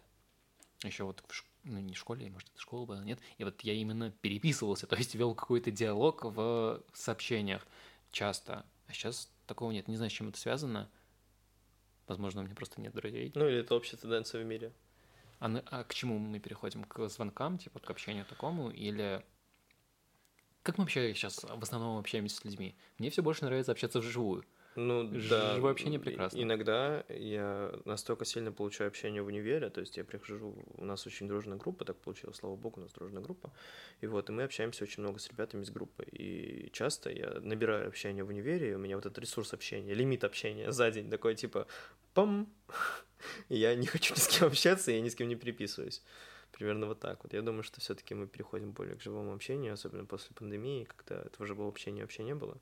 еще 0.84 1.02
вот 1.02 1.24
в, 1.26 1.44
ну, 1.64 1.80
не 1.80 1.94
в 1.94 1.98
школе, 1.98 2.30
может, 2.30 2.50
это 2.50 2.60
школа 2.60 2.86
была, 2.86 3.02
нет, 3.02 3.18
и 3.38 3.42
вот 3.42 3.62
я 3.62 3.72
именно 3.72 4.12
переписывался, 4.20 4.86
то 4.88 4.94
есть 4.94 5.16
вел 5.16 5.34
какой-то 5.34 5.72
диалог 5.72 6.24
в 6.24 6.84
сообщениях 6.94 7.66
часто, 8.12 8.64
а 8.86 8.92
сейчас 8.92 9.28
такого 9.48 9.72
нет, 9.72 9.88
не 9.88 9.96
знаю, 9.96 10.10
с 10.10 10.14
чем 10.14 10.28
это 10.28 10.38
связано, 10.38 10.90
возможно, 12.06 12.42
у 12.42 12.44
меня 12.44 12.54
просто 12.54 12.80
нет 12.80 12.94
друзей. 12.94 13.32
Ну, 13.34 13.48
или 13.48 13.58
это 13.60 13.74
общая 13.74 13.96
тенденция 13.96 14.42
в 14.42 14.46
мире. 14.46 14.72
А, 15.40 15.62
а 15.70 15.84
к 15.84 15.94
чему 15.94 16.18
мы 16.18 16.38
переходим? 16.38 16.84
К 16.84 17.08
звонкам, 17.08 17.58
типа, 17.58 17.80
к 17.80 17.90
общению 17.90 18.24
такому, 18.26 18.70
или... 18.70 19.24
Как 20.62 20.76
мы 20.76 20.84
вообще 20.84 21.14
сейчас 21.14 21.44
в 21.44 21.62
основном 21.62 21.98
общаемся 21.98 22.36
с 22.36 22.44
людьми? 22.44 22.76
Мне 22.98 23.10
все 23.10 23.22
больше 23.22 23.44
нравится 23.44 23.72
общаться 23.72 24.00
вживую. 24.00 24.44
Ну, 24.78 25.12
Ж- 25.12 25.28
да. 25.28 25.54
Живое 25.56 25.72
общение 25.72 25.98
прекрасно. 25.98 26.40
Иногда 26.40 27.04
я 27.08 27.72
настолько 27.84 28.24
сильно 28.24 28.52
получаю 28.52 28.88
общение 28.88 29.22
в 29.22 29.26
универе, 29.26 29.70
то 29.70 29.80
есть 29.80 29.96
я 29.96 30.04
прихожу, 30.04 30.54
у 30.76 30.84
нас 30.84 31.04
очень 31.04 31.26
дружная 31.26 31.58
группа, 31.58 31.84
так 31.84 31.96
получилось, 31.96 32.36
слава 32.36 32.54
богу, 32.54 32.80
у 32.80 32.84
нас 32.84 32.92
дружная 32.92 33.20
группа, 33.20 33.52
и 34.00 34.06
вот, 34.06 34.28
и 34.28 34.32
мы 34.32 34.44
общаемся 34.44 34.84
очень 34.84 35.02
много 35.02 35.18
с 35.18 35.28
ребятами 35.28 35.64
из 35.64 35.70
группы, 35.70 36.04
и 36.04 36.70
часто 36.72 37.10
я 37.10 37.40
набираю 37.40 37.88
общение 37.88 38.22
в 38.22 38.28
универе, 38.28 38.70
и 38.70 38.74
у 38.74 38.78
меня 38.78 38.94
вот 38.94 39.06
этот 39.06 39.18
ресурс 39.18 39.52
общения, 39.52 39.94
лимит 39.94 40.22
общения 40.22 40.70
за 40.70 40.90
день 40.92 41.10
такой, 41.10 41.34
типа, 41.34 41.66
пам, 42.14 42.48
я 43.48 43.74
не 43.74 43.86
хочу 43.86 44.14
ни 44.14 44.18
с 44.20 44.28
кем 44.28 44.46
общаться, 44.46 44.92
я 44.92 45.00
ни 45.00 45.08
с 45.08 45.16
кем 45.16 45.26
не 45.28 45.36
переписываюсь. 45.36 46.02
Примерно 46.52 46.86
вот 46.86 47.00
так 47.00 47.22
вот. 47.24 47.34
Я 47.34 47.42
думаю, 47.42 47.62
что 47.62 47.80
все-таки 47.80 48.14
мы 48.14 48.26
переходим 48.26 48.70
более 48.70 48.96
к 48.96 49.02
живому 49.02 49.34
общению, 49.34 49.74
особенно 49.74 50.06
после 50.06 50.34
пандемии, 50.34 50.84
когда 50.84 51.20
этого 51.22 51.46
живого 51.46 51.68
общения 51.68 52.02
вообще 52.02 52.22
не 52.22 52.34
было. 52.34 52.56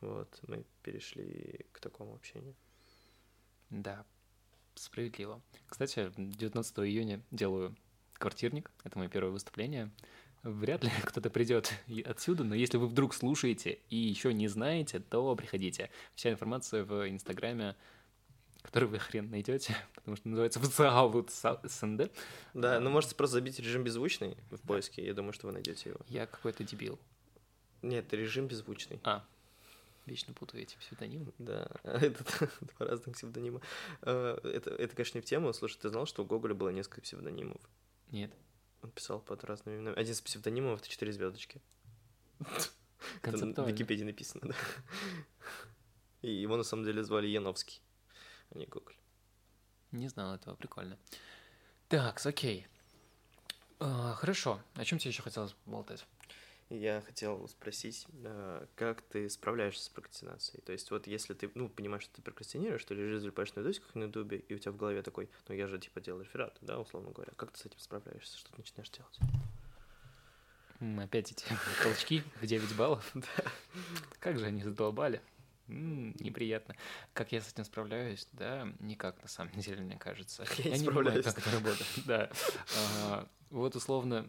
Вот, 0.00 0.38
мы 0.46 0.64
перешли 0.82 1.66
к 1.72 1.80
такому 1.80 2.14
общению. 2.14 2.54
Да, 3.70 4.04
справедливо. 4.74 5.40
Кстати, 5.68 6.12
19 6.16 6.78
июня 6.80 7.20
делаю 7.30 7.74
квартирник. 8.14 8.70
Это 8.84 8.98
мое 8.98 9.08
первое 9.08 9.32
выступление. 9.32 9.90
Вряд 10.42 10.84
ли 10.84 10.90
кто-то 11.04 11.30
придет 11.30 11.72
отсюда, 12.04 12.44
но 12.44 12.54
если 12.54 12.76
вы 12.76 12.86
вдруг 12.86 13.14
слушаете 13.14 13.80
и 13.88 13.96
еще 13.96 14.32
не 14.32 14.48
знаете, 14.48 15.00
то 15.00 15.34
приходите. 15.34 15.90
Вся 16.14 16.30
информация 16.30 16.84
в 16.84 17.08
Инстаграме, 17.08 17.74
который 18.62 18.88
вы 18.88 18.98
хрен 18.98 19.30
найдете, 19.30 19.76
потому 19.94 20.16
что 20.16 20.28
называется 20.28 20.60
Вцаут 20.60 21.30
СНД. 21.64 22.12
Да, 22.54 22.78
ну 22.80 22.90
можете 22.90 23.14
просто 23.16 23.34
забить 23.34 23.58
режим 23.58 23.82
беззвучный 23.82 24.36
в 24.50 24.60
поиске, 24.60 25.04
я 25.04 25.14
думаю, 25.14 25.32
что 25.32 25.46
вы 25.46 25.52
найдете 25.52 25.90
его. 25.90 26.00
Я 26.08 26.26
какой-то 26.26 26.62
дебил. 26.64 26.98
Нет, 27.82 28.12
режим 28.12 28.46
беззвучный. 28.46 29.00
А, 29.04 29.24
Вечно 30.06 30.32
путаю 30.32 30.62
эти 30.62 30.76
псевдонимы. 30.76 31.32
Да, 31.38 31.68
это 31.82 32.24
два 32.60 32.86
разных 32.86 33.16
псевдонима. 33.16 33.60
А, 34.02 34.38
это, 34.44 34.70
это, 34.70 34.94
конечно, 34.94 35.18
не 35.18 35.22
в 35.22 35.24
тему. 35.24 35.52
Слушай, 35.52 35.78
ты 35.78 35.88
знал, 35.88 36.06
что 36.06 36.22
у 36.22 36.26
Гоголя 36.26 36.54
было 36.54 36.70
несколько 36.70 37.00
псевдонимов? 37.00 37.60
Нет. 38.10 38.32
Он 38.82 38.90
писал 38.90 39.20
под 39.20 39.42
разными 39.44 39.76
именами. 39.76 39.98
Один 39.98 40.12
из 40.12 40.20
псевдонимов— 40.20 40.78
это 40.80 40.88
четыре 40.88 41.12
звездочки. 41.12 41.60
Это 43.22 43.62
в 43.62 43.68
Википедии 43.68 44.04
написано, 44.04 44.48
да. 44.48 44.54
И 46.22 46.30
его 46.30 46.56
на 46.56 46.64
самом 46.64 46.84
деле 46.84 47.04
звали 47.04 47.26
Яновский, 47.26 47.80
а 48.50 48.58
не 48.58 48.66
Гоголь. 48.66 48.96
Не 49.92 50.08
знал 50.08 50.34
этого, 50.34 50.56
прикольно. 50.56 50.98
Так, 51.88 52.24
окей. 52.24 52.66
А, 53.78 54.14
хорошо. 54.14 54.60
О 54.74 54.84
чем 54.84 54.98
тебе 54.98 55.10
еще 55.10 55.22
хотелось 55.22 55.54
болтать? 55.66 56.06
Я 56.68 57.00
хотел 57.00 57.46
спросить, 57.46 58.06
э, 58.24 58.66
как 58.74 59.00
ты 59.02 59.30
справляешься 59.30 59.84
с 59.84 59.88
прокрастинацией? 59.88 60.60
То 60.62 60.72
есть 60.72 60.90
вот 60.90 61.06
если 61.06 61.32
ты, 61.34 61.48
ну, 61.54 61.68
понимаешь, 61.68 62.02
что 62.02 62.16
ты 62.16 62.22
прокрастинируешь, 62.22 62.80
что 62.80 62.92
лежишь, 62.94 63.20
залипаешь 63.20 63.54
на 63.54 63.60
видосиках 63.60 63.94
на 63.94 64.04
ютубе, 64.04 64.38
и 64.38 64.54
у 64.54 64.58
тебя 64.58 64.72
в 64.72 64.76
голове 64.76 65.02
такой, 65.02 65.30
ну, 65.46 65.54
я 65.54 65.68
же, 65.68 65.78
типа, 65.78 66.00
делаю 66.00 66.24
реферат, 66.24 66.58
да, 66.62 66.80
условно 66.80 67.12
говоря. 67.12 67.32
Как 67.36 67.52
ты 67.52 67.58
с 67.58 67.66
этим 67.66 67.78
справляешься? 67.78 68.36
Что 68.36 68.50
ты 68.50 68.58
начинаешь 68.58 68.90
делать? 68.90 69.18
Опять 71.04 71.30
эти 71.30 71.44
толчки 71.84 72.24
в 72.40 72.46
9 72.46 72.76
баллов. 72.76 73.14
Как 74.18 74.36
же 74.36 74.46
они 74.46 74.62
задолбали. 74.62 75.22
неприятно. 75.68 76.74
Как 77.12 77.30
я 77.30 77.40
с 77.42 77.52
этим 77.52 77.64
справляюсь? 77.64 78.26
Да, 78.32 78.68
никак, 78.80 79.22
на 79.22 79.28
самом 79.28 79.52
деле, 79.60 79.82
мне 79.82 79.96
кажется. 79.96 80.44
Я, 80.58 80.70
я 80.70 80.78
не 80.78 80.86
понимаю, 80.86 81.22
как 81.22 81.38
это 81.38 81.50
работает. 81.50 81.88
Да. 82.06 82.30
А, 82.76 83.28
вот 83.50 83.76
условно, 83.76 84.28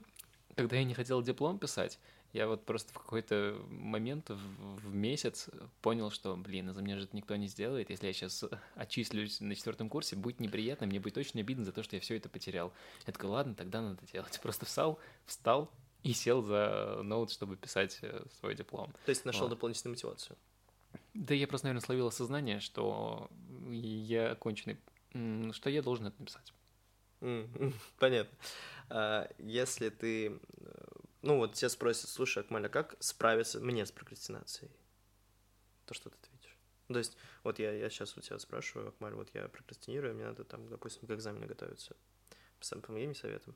когда 0.55 0.77
я 0.77 0.83
не 0.83 0.93
хотел 0.93 1.21
диплом 1.21 1.59
писать, 1.59 1.99
я 2.33 2.47
вот 2.47 2.65
просто 2.65 2.93
в 2.93 2.97
какой-то 2.97 3.59
момент 3.69 4.29
в, 4.29 4.35
в 4.35 4.93
месяц 4.93 5.49
понял, 5.81 6.11
что, 6.11 6.35
блин, 6.35 6.73
за 6.73 6.81
меня 6.81 6.97
же 6.97 7.05
это 7.05 7.15
никто 7.15 7.35
не 7.35 7.47
сделает. 7.47 7.89
Если 7.89 8.07
я 8.07 8.13
сейчас 8.13 8.43
отчислюсь 8.75 9.39
на 9.39 9.55
четвертом 9.55 9.89
курсе, 9.89 10.15
будет 10.15 10.39
неприятно, 10.39 10.87
мне 10.87 10.99
будет 10.99 11.17
очень 11.17 11.39
обидно 11.39 11.63
за 11.63 11.71
то, 11.71 11.83
что 11.83 11.95
я 11.95 12.01
все 12.01 12.15
это 12.15 12.29
потерял. 12.29 12.73
Я 13.05 13.13
такой, 13.13 13.29
ладно, 13.29 13.55
тогда 13.55 13.81
надо 13.81 14.05
делать. 14.11 14.39
Просто 14.43 14.65
встал, 14.65 14.99
встал 15.25 15.71
и 16.03 16.13
сел 16.13 16.41
за 16.41 17.01
ноут, 17.03 17.31
чтобы 17.31 17.55
писать 17.55 17.99
э, 18.01 18.25
свой 18.39 18.55
диплом. 18.55 18.93
То 19.05 19.09
есть 19.09 19.25
нашел 19.25 19.43
вот. 19.43 19.51
дополнительную 19.51 19.95
мотивацию? 19.95 20.37
Да 21.13 21.33
я 21.33 21.47
просто, 21.47 21.67
наверное, 21.67 21.83
словил 21.83 22.07
осознание, 22.07 22.59
что 22.59 23.29
я 23.69 24.35
конченый, 24.35 24.77
что 25.51 25.69
я 25.69 25.81
должен 25.81 26.07
это 26.07 26.19
написать. 26.19 26.53
Понятно. 27.99 28.37
А, 28.89 29.29
если 29.37 29.89
ты 29.89 30.27
э, 30.27 30.86
ну 31.27 31.37
вот 31.37 31.53
тебя 31.55 31.69
спросят, 31.69 32.09
слушай, 32.09 32.41
Акмаль, 32.41 32.65
а 32.65 32.69
как 32.69 32.95
справиться 32.99 33.59
мне 33.59 33.85
с 33.85 33.91
прокрастинацией? 33.91 34.71
То, 35.85 35.93
что 35.93 36.09
ты 36.09 36.15
ответишь. 36.23 36.57
Ну, 36.87 36.93
то 36.93 36.99
есть, 36.99 37.17
вот 37.43 37.59
я, 37.59 37.73
я 37.73 37.89
сейчас 37.89 38.17
у 38.17 38.21
тебя 38.21 38.39
спрашиваю, 38.39 38.89
Акмаль, 38.89 39.13
вот 39.13 39.29
я 39.33 39.47
прокрастинирую, 39.49 40.15
мне 40.15 40.25
надо 40.25 40.43
там, 40.45 40.67
допустим, 40.69 41.05
к 41.07 41.11
экзамену 41.11 41.45
готовиться. 41.45 41.95
Сам 42.61 42.81
помоги 42.81 43.05
мне 43.05 43.15
советом. 43.15 43.55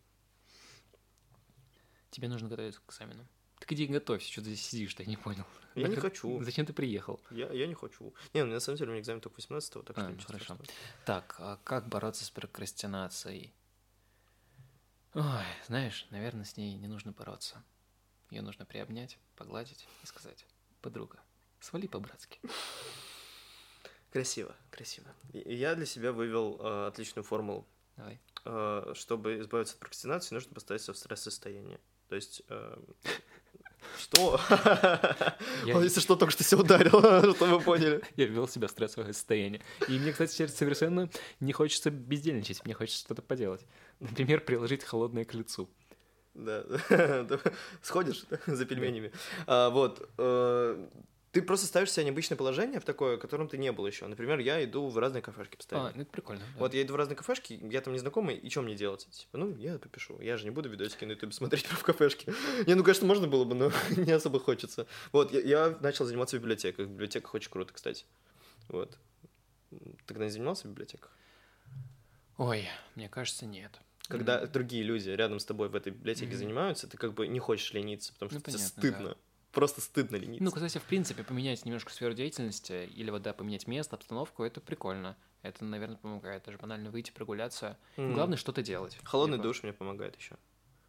Тебе 2.10 2.28
нужно 2.28 2.50
готовиться 2.50 2.82
к 2.86 2.90
экзамену. 2.92 3.26
Так 3.60 3.72
иди 3.72 3.88
готовься, 3.88 4.30
что 4.30 4.42
ты 4.42 4.48
здесь 4.48 4.66
сидишь, 4.66 4.94
ты 4.96 5.06
не 5.06 5.16
понял. 5.18 5.46
Я 5.76 5.88
не 5.88 5.96
хочу. 5.96 6.44
Зачем 6.44 6.66
ты 6.66 6.74
приехал? 6.74 7.22
Я, 7.30 7.50
я 7.54 7.68
не 7.68 7.74
хочу. 7.74 8.14
Не, 8.34 8.44
ну, 8.44 8.52
на 8.52 8.60
самом 8.60 8.78
деле 8.78 8.90
у 8.90 8.94
меня 8.94 9.02
экзамен 9.02 9.22
только 9.22 9.40
18-го, 9.40 9.84
так 9.84 9.96
что 9.96 10.06
А, 10.08 10.12
ничего 10.12 10.28
хорошо. 10.28 10.44
страшного. 10.44 10.66
Так, 11.06 11.36
а 11.40 11.58
как 11.64 11.88
бороться 11.88 12.26
с 12.26 12.30
прокрастинацией? 12.30 13.54
Ой, 15.14 15.46
знаешь, 15.68 16.08
наверное, 16.10 16.46
с 16.46 16.56
ней 16.56 16.76
не 16.76 16.88
нужно 16.88 17.12
бороться. 17.12 17.64
Ее 18.30 18.42
нужно 18.42 18.66
приобнять, 18.66 19.18
погладить 19.36 19.86
и 20.04 20.06
сказать, 20.08 20.46
подруга, 20.82 21.20
свали 21.60 21.88
по-братски. 21.88 22.40
Красиво, 24.12 24.56
красиво. 24.70 25.14
Я 25.34 25.76
для 25.76 25.86
себя 25.86 26.12
вывел 26.12 26.60
э, 26.60 26.88
отличную 26.88 27.24
формулу. 27.24 27.68
Давай. 27.98 28.20
Э, 28.46 28.94
чтобы 28.96 29.40
избавиться 29.40 29.74
от 29.74 29.80
прокрастинации, 29.80 30.36
нужно 30.36 30.54
поставить 30.54 30.82
себя 30.82 30.94
в 30.94 30.98
стресс-состояние. 30.98 31.80
То 32.08 32.16
есть... 32.16 32.44
э, 32.48 32.78
Что? 34.00 34.40
Я- 35.66 35.76
Он, 35.78 35.84
если 35.84 36.00
что, 36.00 36.16
только 36.16 36.32
что 36.32 36.44
себя 36.44 36.62
ударил, 36.62 37.00
чтобы 37.36 37.58
вы 37.58 37.60
поняли. 37.62 38.02
Я 38.16 38.26
ввел 38.26 38.48
себя 38.48 38.68
в 38.68 38.72
стрессовое 38.72 39.14
состояние. 39.14 39.62
И 39.88 39.98
мне, 40.00 40.12
кстати, 40.12 40.32
сейчас 40.32 40.56
совершенно 40.56 41.10
не 41.40 41.54
хочется 41.54 41.90
бездельничать, 41.92 42.64
мне 42.66 42.74
хочется 42.74 43.00
что-то 43.00 43.22
поделать. 43.22 43.66
Например, 44.00 44.40
приложить 44.42 44.84
холодное 44.84 45.26
к 45.26 45.34
лицу. 45.34 45.70
Да, 46.34 46.64
сходишь 47.82 48.26
за 48.48 48.66
пельменями. 48.66 49.12
А, 49.48 49.70
Вот. 49.70 50.10
Ты 51.32 51.42
просто 51.42 51.66
ставишь 51.66 51.92
себя 51.92 52.04
необычное 52.04 52.38
положение, 52.38 52.82
в 52.82 52.84
такое, 52.84 53.16
в 53.16 53.20
котором 53.20 53.48
ты 53.48 53.58
не 53.58 53.72
был 53.72 53.88
еще. 53.88 54.06
Например, 54.06 54.38
я 54.40 54.62
иду 54.66 54.90
в 54.90 54.98
разные 54.98 55.22
кафешки 55.22 55.54
А, 55.54 55.58
постоянно. 55.58 55.92
ну 55.96 56.02
это 56.02 56.12
прикольно. 56.12 56.42
да. 56.54 56.60
Вот 56.60 56.74
я 56.74 56.82
иду 56.82 56.92
в 56.94 56.98
разные 56.98 57.16
кафешки, 57.16 57.58
я 57.72 57.80
там 57.80 57.94
незнакомый, 57.94 58.36
и 58.36 58.50
что 58.50 58.62
мне 58.62 58.76
делать? 58.76 59.08
Типа, 59.10 59.38
ну, 59.38 59.56
я 59.56 59.80
попишу. 59.80 60.20
Я 60.20 60.36
же 60.36 60.44
не 60.44 60.50
буду 60.52 60.68
видосики 60.68 61.06
на 61.06 61.12
ютубе 61.12 61.32
смотреть 61.34 61.66
в 61.68 61.84
кафешке. 61.84 62.34
Не, 62.68 62.76
ну, 62.76 62.84
конечно, 62.84 63.08
можно 63.08 63.28
было 63.30 63.46
бы, 63.46 63.56
но 63.56 63.72
не 63.96 64.12
особо 64.12 64.40
хочется. 64.42 64.88
Вот, 65.14 65.32
я, 65.32 65.40
я 65.40 65.78
начал 65.80 66.04
заниматься 66.06 66.36
в 66.36 66.40
библиотеках. 66.40 66.88
В 66.88 66.90
библиотеках 66.90 67.34
очень 67.34 67.50
круто, 67.50 67.72
кстати. 67.74 68.06
Вот. 68.68 68.98
Ты 69.70 69.78
когда 70.06 70.26
не 70.26 70.32
занимался 70.32 70.68
в 70.68 70.72
библиотеках? 70.72 71.12
Ой, 72.38 72.68
мне 72.96 73.08
кажется, 73.08 73.46
нет. 73.46 73.72
Когда 74.10 74.46
другие 74.46 74.84
люди 74.84 75.10
рядом 75.10 75.40
с 75.40 75.46
тобой 75.46 75.70
в 75.70 75.76
этой 75.76 75.94
библиотеке 75.94 76.32
Мгм. 76.32 76.38
занимаются, 76.40 76.88
ты 76.88 76.98
как 76.98 77.14
бы 77.14 77.28
не 77.28 77.40
хочешь 77.40 77.72
лениться, 77.72 78.12
потому 78.14 78.30
что 78.32 78.40
Ну, 78.40 78.42
тебе 78.42 78.54
понятно, 78.58 78.82
стыдно. 78.82 79.10
да. 79.10 79.16
Просто 79.52 79.82
стыдно 79.82 80.16
лениться. 80.16 80.44
Ну, 80.44 80.52
кстати, 80.52 80.78
в 80.78 80.84
принципе, 80.84 81.24
поменять 81.24 81.66
немножко 81.66 81.92
сферу 81.92 82.14
деятельности 82.14 82.90
или 82.96 83.10
вот, 83.12 83.22
да, 83.22 83.34
поменять 83.34 83.68
место, 83.68 83.96
обстановку, 83.96 84.44
это 84.44 84.62
прикольно. 84.62 85.18
Это, 85.42 85.66
наверное, 85.66 85.98
помогает. 85.98 86.44
Даже 86.46 86.58
банально 86.58 86.92
выйти, 86.92 87.12
прогуляться. 87.12 87.78
М. 87.98 88.14
Главное, 88.14 88.38
что-то 88.38 88.62
делать. 88.62 88.98
Холодный 89.04 89.38
Типа, 89.38 89.44
душ 89.44 89.64
мне 89.64 89.74
помогает 89.74 90.16
еще. 90.16 90.38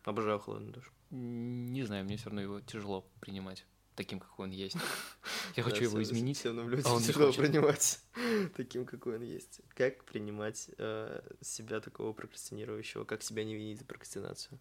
Обожаю 0.04 0.38
холодный 0.38 0.72
душ. 0.72 0.92
Не 1.10 1.82
знаю, 1.84 2.04
мне 2.04 2.16
все 2.16 2.26
равно 2.26 2.40
его 2.40 2.60
тяжело 2.60 3.06
принимать 3.20 3.64
таким, 3.94 4.20
какой 4.20 4.46
он 4.46 4.52
есть. 4.52 4.76
Я 5.56 5.62
хочу 5.62 5.84
его 5.84 6.02
изменить. 6.02 6.44
нам 6.44 6.68
людям 6.68 6.92
а 6.92 6.98
не 6.98 7.04
тяжело 7.04 7.32
принимать 7.32 8.00
таким, 8.56 8.84
какой 8.84 9.16
он 9.16 9.22
есть. 9.22 9.60
Как 9.74 10.04
принимать 10.04 10.70
э, 10.78 11.20
себя 11.40 11.80
такого 11.80 12.12
прокрастинирующего? 12.12 13.04
Как 13.04 13.22
себя 13.22 13.44
не 13.44 13.54
винить 13.54 13.78
за 13.78 13.84
прокрастинацию? 13.84 14.58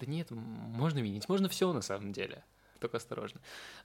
Да 0.00 0.06
нет, 0.06 0.30
можно 0.30 0.98
винить, 0.98 1.28
можно 1.28 1.48
все 1.48 1.72
на 1.72 1.82
самом 1.82 2.12
деле. 2.12 2.44
Только 2.80 2.96
осторожно. 2.96 3.40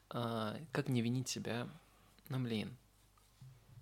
А, 0.10 0.58
как 0.72 0.90
не 0.90 1.02
винить 1.02 1.28
себя? 1.28 1.70
Ну, 2.30 2.40
блин. 2.40 2.76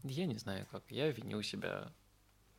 Я 0.04 0.26
не 0.26 0.38
знаю 0.38 0.68
как. 0.72 0.84
Я 0.90 1.10
виню 1.12 1.42
себя. 1.44 1.94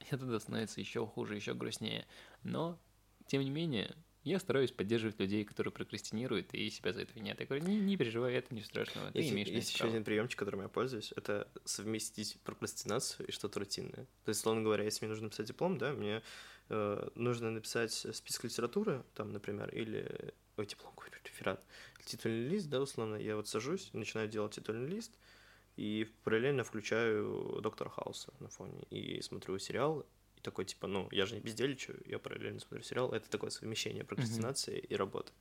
И 0.01 0.17
тогда 0.17 0.38
становится 0.38 0.81
еще 0.81 1.07
хуже, 1.07 1.35
еще 1.35 1.55
грустнее. 1.55 2.07
Но, 2.43 2.79
тем 3.27 3.43
не 3.43 3.51
менее, 3.51 3.95
я 4.23 4.38
стараюсь 4.38 4.71
поддерживать 4.71 5.19
людей, 5.19 5.45
которые 5.45 5.73
прокрастинируют 5.73 6.55
и 6.55 6.71
себя 6.71 6.93
за 6.93 7.03
это 7.03 7.12
винят. 7.14 7.40
Я 7.40 7.47
говорю, 7.47 7.64
не, 7.64 7.77
не 7.79 7.97
переживай, 7.97 8.35
это 8.35 8.55
не 8.55 8.62
страшного. 8.62 9.11
Ты 9.11 9.19
Есть, 9.19 9.33
имеешь 9.33 9.49
есть 9.49 9.71
еще 9.71 9.79
право». 9.81 9.93
один 9.93 10.05
приемчик, 10.05 10.38
которым 10.38 10.62
я 10.62 10.69
пользуюсь, 10.69 11.12
это 11.17 11.49
совместить 11.64 12.40
прокрастинацию 12.43 13.27
и 13.27 13.33
что-то 13.33 13.61
рутинное. 13.61 14.07
То 14.25 14.29
есть, 14.29 14.40
словно 14.40 14.62
говоря, 14.62 14.85
если 14.85 15.05
мне 15.05 15.11
нужно 15.11 15.25
написать 15.25 15.47
диплом, 15.47 15.77
да, 15.77 15.93
мне 15.93 16.23
э, 16.71 17.09
нужно 17.17 17.51
написать 17.51 17.93
список 17.93 18.45
литературы, 18.45 19.05
там, 19.14 19.33
например, 19.33 19.69
или 19.75 20.35
ой, 20.57 20.67
диплом, 20.67 20.95
реферат, 21.25 21.62
титульный 22.05 22.49
лист, 22.49 22.69
да, 22.69 22.81
условно, 22.81 23.17
я 23.17 23.37
вот 23.37 23.49
сажусь, 23.49 23.90
начинаю 23.93 24.29
делать 24.29 24.55
титульный 24.55 24.88
лист, 24.88 25.12
и 25.77 26.11
параллельно 26.23 26.64
включаю 26.64 27.61
Доктора 27.61 27.90
Хауса 27.90 28.33
на 28.40 28.49
фоне 28.49 28.83
и 28.90 29.21
смотрю 29.23 29.59
сериал, 29.59 30.07
и 30.37 30.40
такой, 30.40 30.64
типа, 30.64 30.87
ну, 30.87 31.09
я 31.11 31.27
же 31.27 31.35
не 31.35 31.40
бездельничаю, 31.40 32.01
я 32.07 32.19
параллельно 32.19 32.61
смотрю 32.61 32.83
сериал, 32.83 33.12
это 33.12 33.29
такое 33.29 33.51
совмещение 33.51 34.05
прокрастинации 34.05 34.79
и 34.79 34.95
работы. 34.95 35.33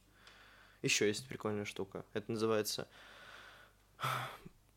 Еще 0.81 1.07
есть 1.07 1.27
прикольная 1.27 1.65
штука, 1.65 2.05
это 2.13 2.31
называется 2.31 2.87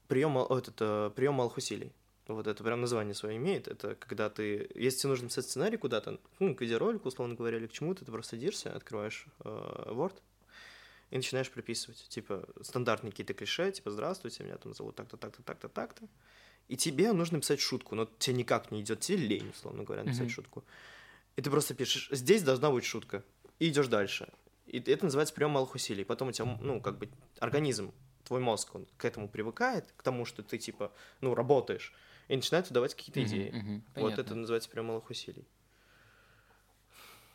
прием, 0.09 0.38
этот, 0.38 0.77
э, 0.81 1.11
прием 1.14 1.35
малых 1.35 1.57
усилий. 1.57 1.92
Вот 2.29 2.47
это 2.47 2.65
прям 2.65 2.81
название 2.81 3.15
свое 3.15 3.37
имеет. 3.37 3.69
Это 3.69 3.95
когда 3.95 4.29
ты, 4.29 4.69
если 4.75 5.01
тебе 5.01 5.11
нужно 5.11 5.29
писать 5.29 5.45
сценарий 5.45 5.77
куда-то, 5.77 6.19
ну, 6.41 6.55
к 6.55 6.61
видеоролику, 6.61 7.09
условно 7.09 7.35
говоря, 7.35 7.59
или 7.59 7.67
к 7.67 7.73
чему-то, 7.73 8.05
ты 8.05 8.11
просто 8.11 8.31
садишься, 8.31 8.75
открываешь 8.75 9.27
э, 9.45 9.93
Word 9.93 10.15
и 11.11 11.17
начинаешь 11.17 11.51
прописывать. 11.51 12.09
Типа, 12.09 12.49
стандартные 12.62 13.12
какие-то 13.12 13.35
клише, 13.35 13.71
типа, 13.71 13.91
здравствуйте, 13.91 14.43
меня 14.43 14.57
там 14.57 14.75
зовут 14.75 14.97
так-то, 14.97 15.17
так-то, 15.17 15.43
так-то, 15.43 15.69
так-то. 15.69 16.09
И 16.69 16.77
тебе 16.77 17.12
нужно 17.12 17.41
писать 17.41 17.61
шутку, 17.61 17.95
но 17.95 18.09
тебе 18.19 18.39
никак 18.39 18.73
не 18.73 18.81
идет, 18.81 19.01
тебе 19.01 19.19
лень, 19.19 19.51
условно 19.51 19.85
говоря, 19.85 20.03
написать 20.03 20.27
Мгм. 20.27 20.31
шутку. 20.31 20.65
И 21.37 21.43
ты 21.43 21.51
просто 21.51 21.75
пишешь, 21.75 22.09
здесь 22.11 22.43
должна 22.43 22.71
быть 22.71 22.85
шутка. 22.85 23.23
И 23.61 23.69
идешь 23.69 23.87
дальше. 23.87 24.29
И 24.67 24.81
это 24.81 25.05
называется 25.05 25.33
прием 25.33 25.53
малых 25.53 25.75
усилий. 25.75 26.05
Потом 26.05 26.29
у 26.29 26.33
тебя, 26.33 26.59
ну, 26.61 26.81
как 26.81 26.99
бы, 26.99 27.09
организм, 27.39 27.93
твой 28.25 28.41
мозг, 28.41 28.75
он 28.75 28.87
к 28.97 29.05
этому 29.05 29.29
привыкает, 29.29 29.93
к 29.97 30.03
тому, 30.03 30.25
что 30.25 30.43
ты, 30.43 30.59
типа, 30.59 30.93
ну, 31.21 31.35
работаешь, 31.35 31.95
и 32.29 32.37
начинает 32.37 32.69
выдавать 32.69 32.95
какие-то 32.95 33.23
идеи. 33.23 33.51
мгм, 33.51 33.83
Вот 33.95 34.03
понятно. 34.03 34.21
это 34.21 34.35
называется 34.35 34.69
прием 34.69 34.87
малых 34.87 35.09
усилий. 35.11 35.45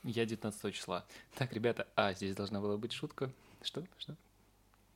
Я 0.04 0.26
19 0.26 0.74
числа. 0.74 1.06
Так, 1.36 1.54
ребята, 1.54 1.88
а, 1.96 2.14
здесь 2.14 2.36
должна 2.36 2.60
была 2.60 2.78
быть 2.78 2.92
шутка. 2.92 3.32
Что? 3.62 3.84
Что? 4.00 4.16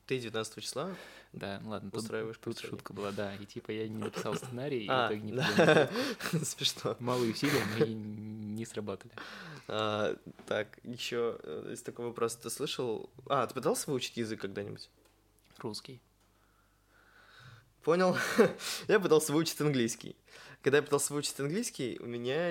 Ты 0.06 0.18
19 0.18 0.62
числа? 0.62 0.94
Да, 1.32 1.60
ладно, 1.64 1.90
тут, 1.90 2.02
Устраиваешь 2.02 2.38
тут 2.38 2.58
шутка 2.58 2.92
была, 2.92 3.10
да. 3.12 3.34
И 3.36 3.44
типа 3.44 3.70
я 3.72 3.88
не 3.88 3.98
написал 3.98 4.34
сценарий, 4.36 4.84
и 4.84 4.88
в 4.88 4.90
А, 4.90 5.06
итоге 5.08 5.20
не 5.20 5.32
да. 5.32 5.88
Смешно. 6.44 6.96
Малые 7.00 7.32
усилия 7.32 7.62
мои 7.78 7.92
не 7.94 8.64
сработали. 8.66 9.12
А, 9.68 10.16
так, 10.46 10.78
еще 10.84 11.38
из 11.72 11.82
такого 11.82 12.08
вопроса 12.08 12.38
ты 12.42 12.50
слышал... 12.50 13.10
А, 13.28 13.46
ты 13.46 13.54
пытался 13.54 13.90
выучить 13.90 14.16
язык 14.16 14.40
когда-нибудь? 14.40 14.88
Русский. 15.58 16.00
Понял? 17.86 18.16
я 18.88 18.98
пытался 18.98 19.32
выучить 19.32 19.60
английский. 19.60 20.16
Когда 20.60 20.78
я 20.78 20.82
пытался 20.82 21.12
выучить 21.12 21.38
английский, 21.38 22.00
у 22.00 22.06
меня... 22.06 22.50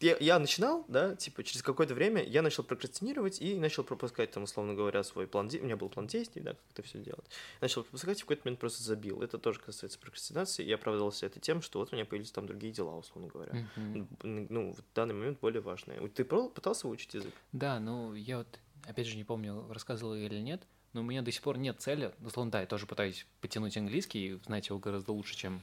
Я, 0.00 0.16
я 0.18 0.36
начинал, 0.40 0.84
да, 0.88 1.14
типа, 1.14 1.44
через 1.44 1.62
какое-то 1.62 1.94
время 1.94 2.24
я 2.24 2.42
начал 2.42 2.64
прокрастинировать 2.64 3.40
и 3.40 3.54
начал 3.54 3.84
пропускать, 3.84 4.32
там, 4.32 4.42
условно 4.42 4.74
говоря, 4.74 5.04
свой 5.04 5.28
план... 5.28 5.48
У 5.48 5.64
меня 5.64 5.76
был 5.76 5.88
план 5.88 6.08
действий, 6.08 6.42
да, 6.42 6.54
как 6.54 6.62
это 6.72 6.82
все 6.82 6.98
делать. 6.98 7.24
Начал 7.60 7.84
пропускать 7.84 8.18
и 8.18 8.22
в 8.22 8.24
какой-то 8.24 8.42
момент 8.46 8.58
просто 8.58 8.82
забил. 8.82 9.22
Это 9.22 9.38
тоже 9.38 9.60
касается 9.60 9.96
прокрастинации. 10.00 10.64
Я 10.64 10.74
оправдывался 10.74 11.26
это 11.26 11.38
тем, 11.38 11.62
что 11.62 11.78
вот 11.78 11.92
у 11.92 11.94
меня 11.94 12.04
появились 12.04 12.32
там 12.32 12.48
другие 12.48 12.72
дела, 12.72 12.96
условно 12.96 13.30
говоря. 13.32 13.52
Мгм. 13.76 14.08
Н- 14.24 14.46
Ну, 14.50 14.72
в 14.72 14.78
данный 14.92 15.14
момент 15.14 15.38
более 15.38 15.60
важные. 15.60 16.00
Ты 16.08 16.24
пытался 16.24 16.88
выучить 16.88 17.14
язык? 17.14 17.32
Да, 17.52 17.78
ну 17.78 18.12
я 18.14 18.38
вот, 18.38 18.58
опять 18.88 19.06
же, 19.06 19.16
не 19.16 19.22
помню, 19.22 19.64
рассказывал 19.70 20.16
или 20.16 20.40
нет, 20.40 20.66
но 20.92 21.00
у 21.00 21.04
меня 21.04 21.22
до 21.22 21.30
сих 21.32 21.42
пор 21.42 21.58
нет 21.58 21.80
цели. 21.80 22.12
Условно, 22.24 22.52
да, 22.52 22.60
я 22.60 22.66
тоже 22.66 22.86
пытаюсь 22.86 23.26
потянуть 23.40 23.76
английский 23.76 24.26
и 24.26 24.34
знать 24.44 24.68
его 24.68 24.78
гораздо 24.78 25.12
лучше, 25.12 25.36
чем 25.36 25.60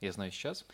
я 0.00 0.12
знаю 0.12 0.32
сейчас. 0.32 0.66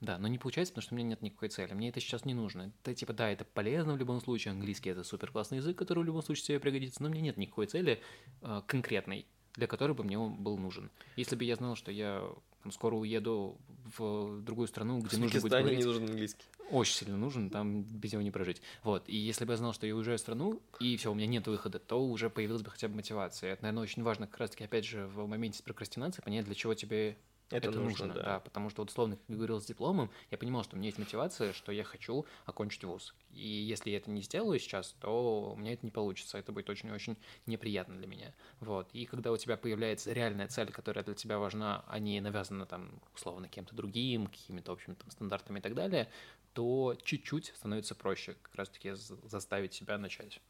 Да, 0.00 0.18
но 0.18 0.28
не 0.28 0.38
получается, 0.38 0.72
потому 0.72 0.82
что 0.82 0.94
у 0.94 0.98
меня 0.98 1.10
нет 1.10 1.22
никакой 1.22 1.48
цели. 1.48 1.72
Мне 1.72 1.88
это 1.88 2.00
сейчас 2.00 2.24
не 2.24 2.34
нужно. 2.34 2.72
Это 2.82 2.94
типа, 2.94 3.12
да, 3.12 3.30
это 3.30 3.44
полезно 3.44 3.94
в 3.94 3.96
любом 3.96 4.20
случае. 4.20 4.52
Английский 4.52 4.90
это 4.90 5.02
супер 5.02 5.30
классный 5.30 5.58
язык, 5.58 5.78
который 5.78 6.00
в 6.00 6.06
любом 6.06 6.22
случае 6.22 6.44
тебе 6.46 6.60
пригодится, 6.60 7.02
но 7.02 7.08
мне 7.08 7.22
нет 7.22 7.36
никакой 7.36 7.66
цели 7.66 8.02
э, 8.42 8.62
конкретной, 8.66 9.26
для 9.54 9.66
которой 9.66 9.92
бы 9.92 10.04
мне 10.04 10.18
он 10.18 10.34
был 10.34 10.58
нужен. 10.58 10.90
Если 11.16 11.36
бы 11.36 11.44
я 11.44 11.56
знал, 11.56 11.76
что 11.76 11.90
я 11.90 12.28
там, 12.64 12.72
скоро 12.72 12.96
уеду 12.96 13.58
в 13.96 14.40
другую 14.40 14.66
страну, 14.66 14.98
где 14.98 15.16
В 15.16 15.20
нужно 15.20 15.40
будет 15.40 15.52
говорить... 15.52 15.78
не 15.78 15.84
нужен 15.84 16.04
английский. 16.04 16.46
очень 16.70 16.94
сильно 16.94 17.16
нужен, 17.18 17.50
там 17.50 17.82
без 17.82 18.12
него 18.12 18.22
не 18.22 18.30
прожить. 18.30 18.62
Вот, 18.82 19.06
и 19.06 19.14
если 19.16 19.44
бы 19.44 19.52
я 19.52 19.58
знал, 19.58 19.74
что 19.74 19.86
я 19.86 19.94
уезжаю 19.94 20.16
в 20.16 20.20
страну, 20.20 20.60
и 20.80 20.96
все, 20.96 21.12
у 21.12 21.14
меня 21.14 21.26
нет 21.26 21.46
выхода, 21.46 21.78
то 21.78 22.02
уже 22.02 22.30
появилась 22.30 22.62
бы 22.62 22.70
хотя 22.70 22.88
бы 22.88 22.96
мотивация. 22.96 23.52
Это, 23.52 23.64
наверное, 23.64 23.82
очень 23.82 24.02
важно 24.02 24.26
как 24.26 24.40
раз-таки, 24.40 24.64
опять 24.64 24.86
же, 24.86 25.06
в 25.06 25.26
моменте 25.26 25.58
с 25.58 25.62
прокрастинацией 25.62 26.24
понять, 26.24 26.46
для 26.46 26.54
чего 26.54 26.72
тебе 26.74 27.18
Это, 27.50 27.68
это, 27.68 27.78
нужно, 27.78 28.06
нужно. 28.06 28.22
да. 28.22 28.40
потому 28.40 28.70
что, 28.70 28.82
вот, 28.82 28.90
условно, 28.90 29.16
как 29.16 29.24
я 29.28 29.36
говорил 29.36 29.60
с 29.60 29.66
дипломом, 29.66 30.10
я 30.30 30.38
понимал, 30.38 30.64
что 30.64 30.76
у 30.76 30.78
меня 30.78 30.88
есть 30.88 30.98
мотивация, 30.98 31.52
что 31.52 31.72
я 31.72 31.84
хочу 31.84 32.26
окончить 32.46 32.84
вуз. 32.84 33.14
И 33.32 33.46
если 33.46 33.90
я 33.90 33.98
это 33.98 34.10
не 34.10 34.22
сделаю 34.22 34.58
сейчас, 34.58 34.94
то 35.00 35.52
у 35.52 35.56
меня 35.56 35.74
это 35.74 35.84
не 35.84 35.90
получится. 35.90 36.38
Это 36.38 36.52
будет 36.52 36.70
очень-очень 36.70 37.16
неприятно 37.46 37.96
для 37.96 38.06
меня. 38.06 38.34
Вот. 38.60 38.88
И 38.92 39.04
когда 39.04 39.30
у 39.30 39.36
тебя 39.36 39.56
появляется 39.56 40.12
реальная 40.12 40.48
цель, 40.48 40.70
которая 40.70 41.04
для 41.04 41.14
тебя 41.14 41.38
важна, 41.38 41.84
а 41.86 41.98
не 41.98 42.20
навязана 42.20 42.66
там, 42.66 43.00
условно, 43.14 43.48
кем-то 43.48 43.74
другим, 43.74 44.26
какими-то 44.26 44.72
общими 44.72 44.94
там 44.94 45.10
стандартами 45.10 45.58
и 45.58 45.62
так 45.62 45.74
далее, 45.74 46.08
то 46.54 46.96
чуть-чуть 47.02 47.52
становится 47.56 47.94
проще 47.94 48.36
как 48.40 48.54
раз-таки 48.54 48.92
заставить 48.94 49.74
себя 49.74 49.98
начать. 49.98 50.40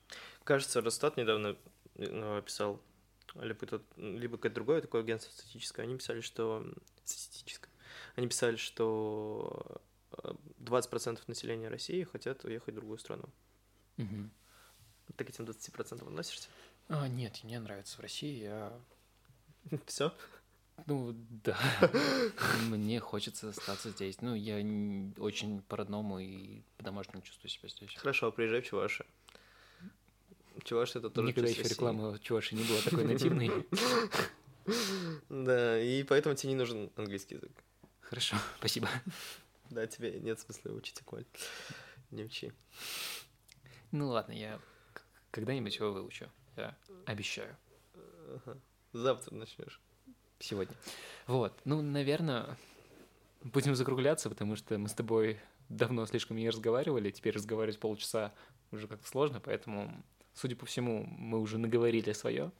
Кажется, 0.44 0.80
Росстат 0.80 1.16
недавно 1.16 1.56
э, 1.96 2.42
писал, 2.44 2.80
либо, 3.40 3.66
тот, 3.66 3.82
либо 3.96 4.36
какое-то 4.36 4.54
другое 4.54 4.80
такое 4.80 5.02
агентство 5.02 5.30
статистическое, 5.32 5.86
они 5.86 5.96
писали, 5.96 6.20
что... 6.20 6.64
Статистическое. 7.04 7.70
Они 8.16 8.28
писали, 8.28 8.56
что 8.56 9.80
20% 10.60 11.20
населения 11.26 11.68
России 11.68 12.04
хотят 12.04 12.44
уехать 12.44 12.74
в 12.74 12.76
другую 12.76 12.98
страну. 12.98 13.24
Мгм. 13.96 14.30
Ты 15.16 15.24
к 15.24 15.30
этим 15.30 15.44
20% 15.44 16.06
относишься? 16.06 16.48
А, 16.88 17.08
нет, 17.08 17.42
мне 17.44 17.60
нравится 17.60 17.96
в 17.98 18.00
России, 18.00 18.42
я... 18.42 18.72
Все? 19.86 20.12
Ну, 20.86 21.14
да. 21.44 21.56
Мне 22.68 22.98
хочется 22.98 23.50
остаться 23.50 23.90
здесь. 23.90 24.20
Ну, 24.20 24.34
я 24.34 24.56
очень 25.18 25.62
по-родному 25.62 26.18
и 26.18 26.62
по-домашнему 26.76 27.22
чувствую 27.22 27.48
себя 27.48 27.68
здесь. 27.68 27.94
Хорошо, 27.94 28.32
приезжай 28.32 28.60
в 28.60 28.66
Чуваши. 28.66 29.06
Чуваши 30.64 30.98
это 30.98 31.10
тоже 31.10 31.28
Никогда 31.28 31.50
еще 31.50 31.62
рекламы 31.62 32.18
Чуваши 32.20 32.54
не 32.54 32.64
была 32.64 32.80
такой 32.82 33.04
нативной. 33.04 33.50
Да, 35.28 35.78
и 35.78 36.02
поэтому 36.04 36.34
тебе 36.34 36.52
не 36.52 36.58
нужен 36.58 36.90
английский 36.96 37.34
язык. 37.34 37.52
Хорошо, 38.00 38.36
спасибо. 38.58 38.88
Да, 39.70 39.86
тебе 39.86 40.18
нет 40.20 40.40
смысла 40.40 40.70
учить, 40.72 41.00
Коль. 41.04 41.26
Не 42.10 42.24
учи. 42.24 42.52
Ну 43.92 44.08
ладно, 44.08 44.32
я 44.32 44.58
когда-нибудь 45.30 45.76
его 45.76 45.92
выучу. 45.92 46.30
Я 46.56 46.76
обещаю. 47.06 47.56
Ага. 47.94 48.58
Завтра 48.92 49.34
начнешь. 49.34 49.80
Сегодня. 50.38 50.74
Вот. 51.26 51.52
Ну, 51.64 51.82
наверное, 51.82 52.56
будем 53.42 53.74
закругляться, 53.74 54.28
потому 54.30 54.56
что 54.56 54.78
мы 54.78 54.88
с 54.88 54.94
тобой 54.94 55.40
давно 55.68 56.06
слишком 56.06 56.36
не 56.36 56.48
разговаривали. 56.48 57.10
Теперь 57.10 57.34
разговаривать 57.34 57.80
полчаса 57.80 58.32
уже 58.70 58.88
как-то 58.88 59.08
сложно, 59.08 59.40
поэтому, 59.40 60.04
судя 60.34 60.56
по 60.56 60.66
всему, 60.66 61.04
мы 61.06 61.40
уже 61.40 61.58
наговорили 61.58 62.12
свое. 62.12 62.50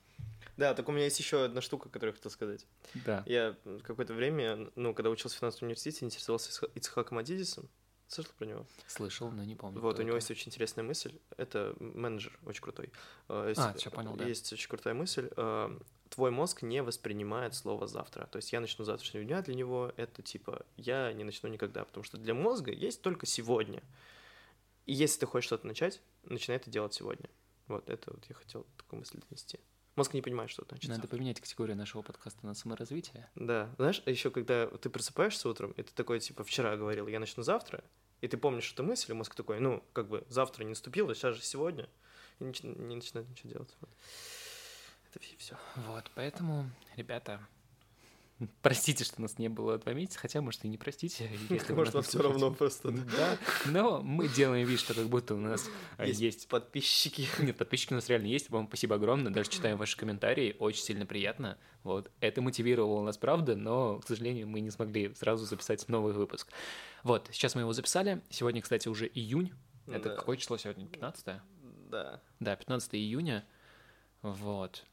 Да, 0.56 0.72
так 0.74 0.88
у 0.88 0.92
меня 0.92 1.04
есть 1.04 1.18
еще 1.18 1.44
одна 1.44 1.60
штука, 1.60 1.88
которую 1.88 2.12
я 2.12 2.16
хотел 2.16 2.30
сказать. 2.30 2.66
Да. 2.94 3.24
Я 3.26 3.56
какое-то 3.82 4.14
время, 4.14 4.70
ну, 4.76 4.94
когда 4.94 5.10
учился 5.10 5.36
в 5.36 5.40
финансовом 5.40 5.66
университете, 5.66 6.04
интересовался 6.04 6.66
Ицхаком 6.74 7.18
Адидисом. 7.18 7.68
Слышал 8.06 8.32
про 8.38 8.44
него? 8.46 8.66
Слышал, 8.86 9.30
но 9.30 9.42
не 9.44 9.56
помню. 9.56 9.80
Вот, 9.80 9.98
у 9.98 10.02
него 10.02 10.10
это. 10.10 10.18
есть 10.18 10.30
очень 10.30 10.48
интересная 10.48 10.84
мысль. 10.84 11.18
Это 11.36 11.74
менеджер 11.80 12.38
очень 12.44 12.62
крутой. 12.62 12.92
Э, 13.28 13.46
есть- 13.48 13.60
А, 13.60 13.72
всё, 13.74 13.90
понял, 13.90 14.14
да. 14.14 14.26
Есть 14.26 14.52
очень 14.52 14.68
крутая 14.68 14.94
мысль. 14.94 15.28
э, 15.36 15.78
Твой 16.10 16.30
мозг 16.30 16.62
не 16.62 16.82
воспринимает 16.82 17.54
слово 17.56 17.88
завтра. 17.88 18.26
То 18.26 18.36
есть 18.36 18.52
я 18.52 18.60
начну 18.60 18.84
завтрашнего 18.84 19.24
дня, 19.24 19.42
для 19.42 19.54
него 19.56 19.92
это 19.96 20.22
типа 20.22 20.64
я 20.76 21.12
не 21.12 21.24
начну 21.24 21.48
никогда. 21.48 21.84
Потому 21.84 22.04
что 22.04 22.18
для 22.18 22.34
мозга 22.34 22.70
есть 22.70 23.00
только 23.02 23.26
сегодня. 23.26 23.82
И 24.86 24.92
если 24.92 25.20
ты 25.20 25.26
хочешь 25.26 25.46
что-то 25.46 25.66
начать, 25.66 26.00
начинай 26.22 26.58
это 26.58 26.70
делать 26.70 26.94
сегодня. 26.94 27.28
Вот, 27.68 27.88
это 27.88 28.12
вот 28.12 28.24
я 28.28 28.34
хотел 28.34 28.66
такую 28.76 29.00
мысль 29.00 29.20
донести. 29.28 29.58
Мозг 29.96 30.12
не 30.12 30.22
понимает, 30.22 30.50
что 30.50 30.62
это 30.62 30.74
значит. 30.74 30.90
Надо 30.90 31.06
поменять 31.06 31.40
категорию 31.40 31.76
нашего 31.76 32.02
подкаста 32.02 32.44
на 32.44 32.54
саморазвитие. 32.54 33.30
Да, 33.36 33.72
знаешь, 33.78 34.02
еще 34.06 34.30
когда 34.30 34.66
ты 34.66 34.90
просыпаешься 34.90 35.48
утром, 35.48 35.70
и 35.72 35.82
ты 35.82 35.92
такой, 35.94 36.18
типа, 36.18 36.42
вчера 36.42 36.76
говорил, 36.76 37.06
я 37.06 37.20
начну 37.20 37.42
завтра, 37.44 37.84
и 38.20 38.26
ты 38.26 38.36
помнишь 38.36 38.72
эту 38.72 38.82
мысль, 38.82 39.12
и 39.12 39.14
мозг 39.14 39.34
такой, 39.34 39.60
ну, 39.60 39.84
как 39.92 40.08
бы 40.08 40.24
завтра 40.28 40.64
не 40.64 40.70
наступило, 40.70 41.14
сейчас 41.14 41.36
же 41.36 41.42
сегодня, 41.42 41.88
и 42.40 42.44
нач- 42.44 42.66
не 42.66 42.96
начинает 42.96 43.28
ничего 43.28 43.50
делать. 43.50 43.76
Вот. 43.80 43.90
Это 45.10 45.20
все. 45.38 45.56
Вот, 45.76 46.10
поэтому, 46.16 46.68
ребята, 46.96 47.46
простите, 48.62 49.04
что 49.04 49.20
нас 49.20 49.38
не 49.38 49.48
было 49.48 49.78
два 49.78 49.92
месяца, 49.92 50.18
хотя, 50.18 50.40
может, 50.40 50.64
и 50.64 50.68
не 50.68 50.78
простите. 50.78 51.30
если 51.48 51.72
Может, 51.72 51.94
вам 51.94 52.02
все 52.02 52.22
равно 52.22 52.52
просто. 52.52 52.90
Да, 52.90 53.38
но 53.66 54.00
мы 54.02 54.28
делаем 54.28 54.66
вид, 54.66 54.80
что 54.80 54.94
как 54.94 55.06
будто 55.06 55.34
у 55.34 55.38
нас 55.38 55.68
а, 55.96 56.06
Есть, 56.06 56.48
подписчики. 56.48 57.28
Нет, 57.38 57.56
подписчики 57.56 57.92
у 57.92 57.96
нас 57.96 58.08
реально 58.08 58.26
есть. 58.26 58.50
Вам 58.50 58.66
спасибо 58.68 58.96
огромное. 58.96 59.32
Даже 59.32 59.50
читаем 59.50 59.76
ваши 59.76 59.96
комментарии. 59.96 60.56
Очень 60.58 60.82
сильно 60.82 61.06
приятно. 61.06 61.58
Вот. 61.82 62.10
Это 62.20 62.40
мотивировало 62.40 63.04
нас, 63.04 63.18
правда, 63.18 63.56
но, 63.56 63.98
к 64.00 64.06
сожалению, 64.06 64.48
мы 64.48 64.60
не 64.60 64.70
смогли 64.70 65.14
сразу 65.14 65.44
записать 65.44 65.86
новый 65.88 66.12
выпуск. 66.12 66.48
Вот, 67.02 67.28
сейчас 67.32 67.54
мы 67.54 67.62
его 67.62 67.72
записали. 67.72 68.22
Сегодня, 68.30 68.62
кстати, 68.62 68.88
уже 68.88 69.06
июнь. 69.06 69.52
Это 69.86 70.08
Да. 70.10 70.16
какое 70.16 70.36
число 70.36 70.56
сегодня? 70.56 70.86
15 70.86 71.40
Да. 71.90 72.22
Да, 72.40 72.56
15 72.56 72.94
июня. 72.94 73.44
Вот. 74.22 74.84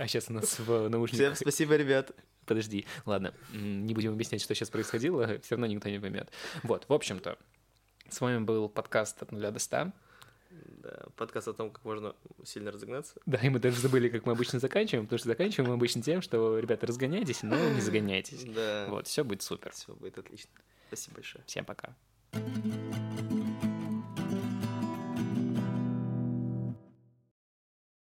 А 0.00 0.08
сейчас 0.08 0.30
у 0.30 0.32
нас 0.32 0.58
в 0.58 0.64
Всем 0.64 0.90
наушниках... 0.90 1.36
спасибо, 1.36 1.76
ребят. 1.76 2.12
Подожди, 2.46 2.86
ладно, 3.04 3.34
не 3.52 3.92
будем 3.92 4.14
объяснять, 4.14 4.40
что 4.40 4.54
сейчас 4.54 4.70
происходило, 4.70 5.38
все 5.40 5.56
равно 5.56 5.66
никто 5.66 5.90
не 5.90 5.98
поймет. 5.98 6.30
Вот, 6.62 6.86
в 6.88 6.92
общем-то, 6.94 7.36
с 8.08 8.18
вами 8.22 8.42
был 8.42 8.70
подкаст 8.70 9.22
от 9.22 9.30
нуля 9.30 9.50
до 9.50 9.58
100. 9.58 9.92
Да, 10.50 11.06
подкаст 11.16 11.48
о 11.48 11.52
том, 11.52 11.70
как 11.70 11.84
можно 11.84 12.16
сильно 12.46 12.72
разогнаться. 12.72 13.20
Да, 13.26 13.36
и 13.40 13.50
мы 13.50 13.58
даже 13.58 13.78
забыли, 13.78 14.08
как 14.08 14.24
мы 14.24 14.32
обычно 14.32 14.58
заканчиваем, 14.58 15.04
потому 15.04 15.18
что 15.18 15.28
заканчиваем 15.28 15.68
мы 15.68 15.74
обычно 15.74 16.00
тем, 16.00 16.22
что, 16.22 16.58
ребята, 16.58 16.86
разгоняйтесь, 16.86 17.42
но 17.42 17.56
не 17.68 17.82
загоняйтесь. 17.82 18.44
Да. 18.44 18.86
Вот, 18.88 19.06
все 19.06 19.22
будет 19.22 19.42
супер. 19.42 19.72
Все 19.72 19.92
будет 19.92 20.16
отлично. 20.16 20.50
Спасибо 20.88 21.16
большое. 21.16 21.44
Всем 21.46 21.66
пока. 21.66 21.94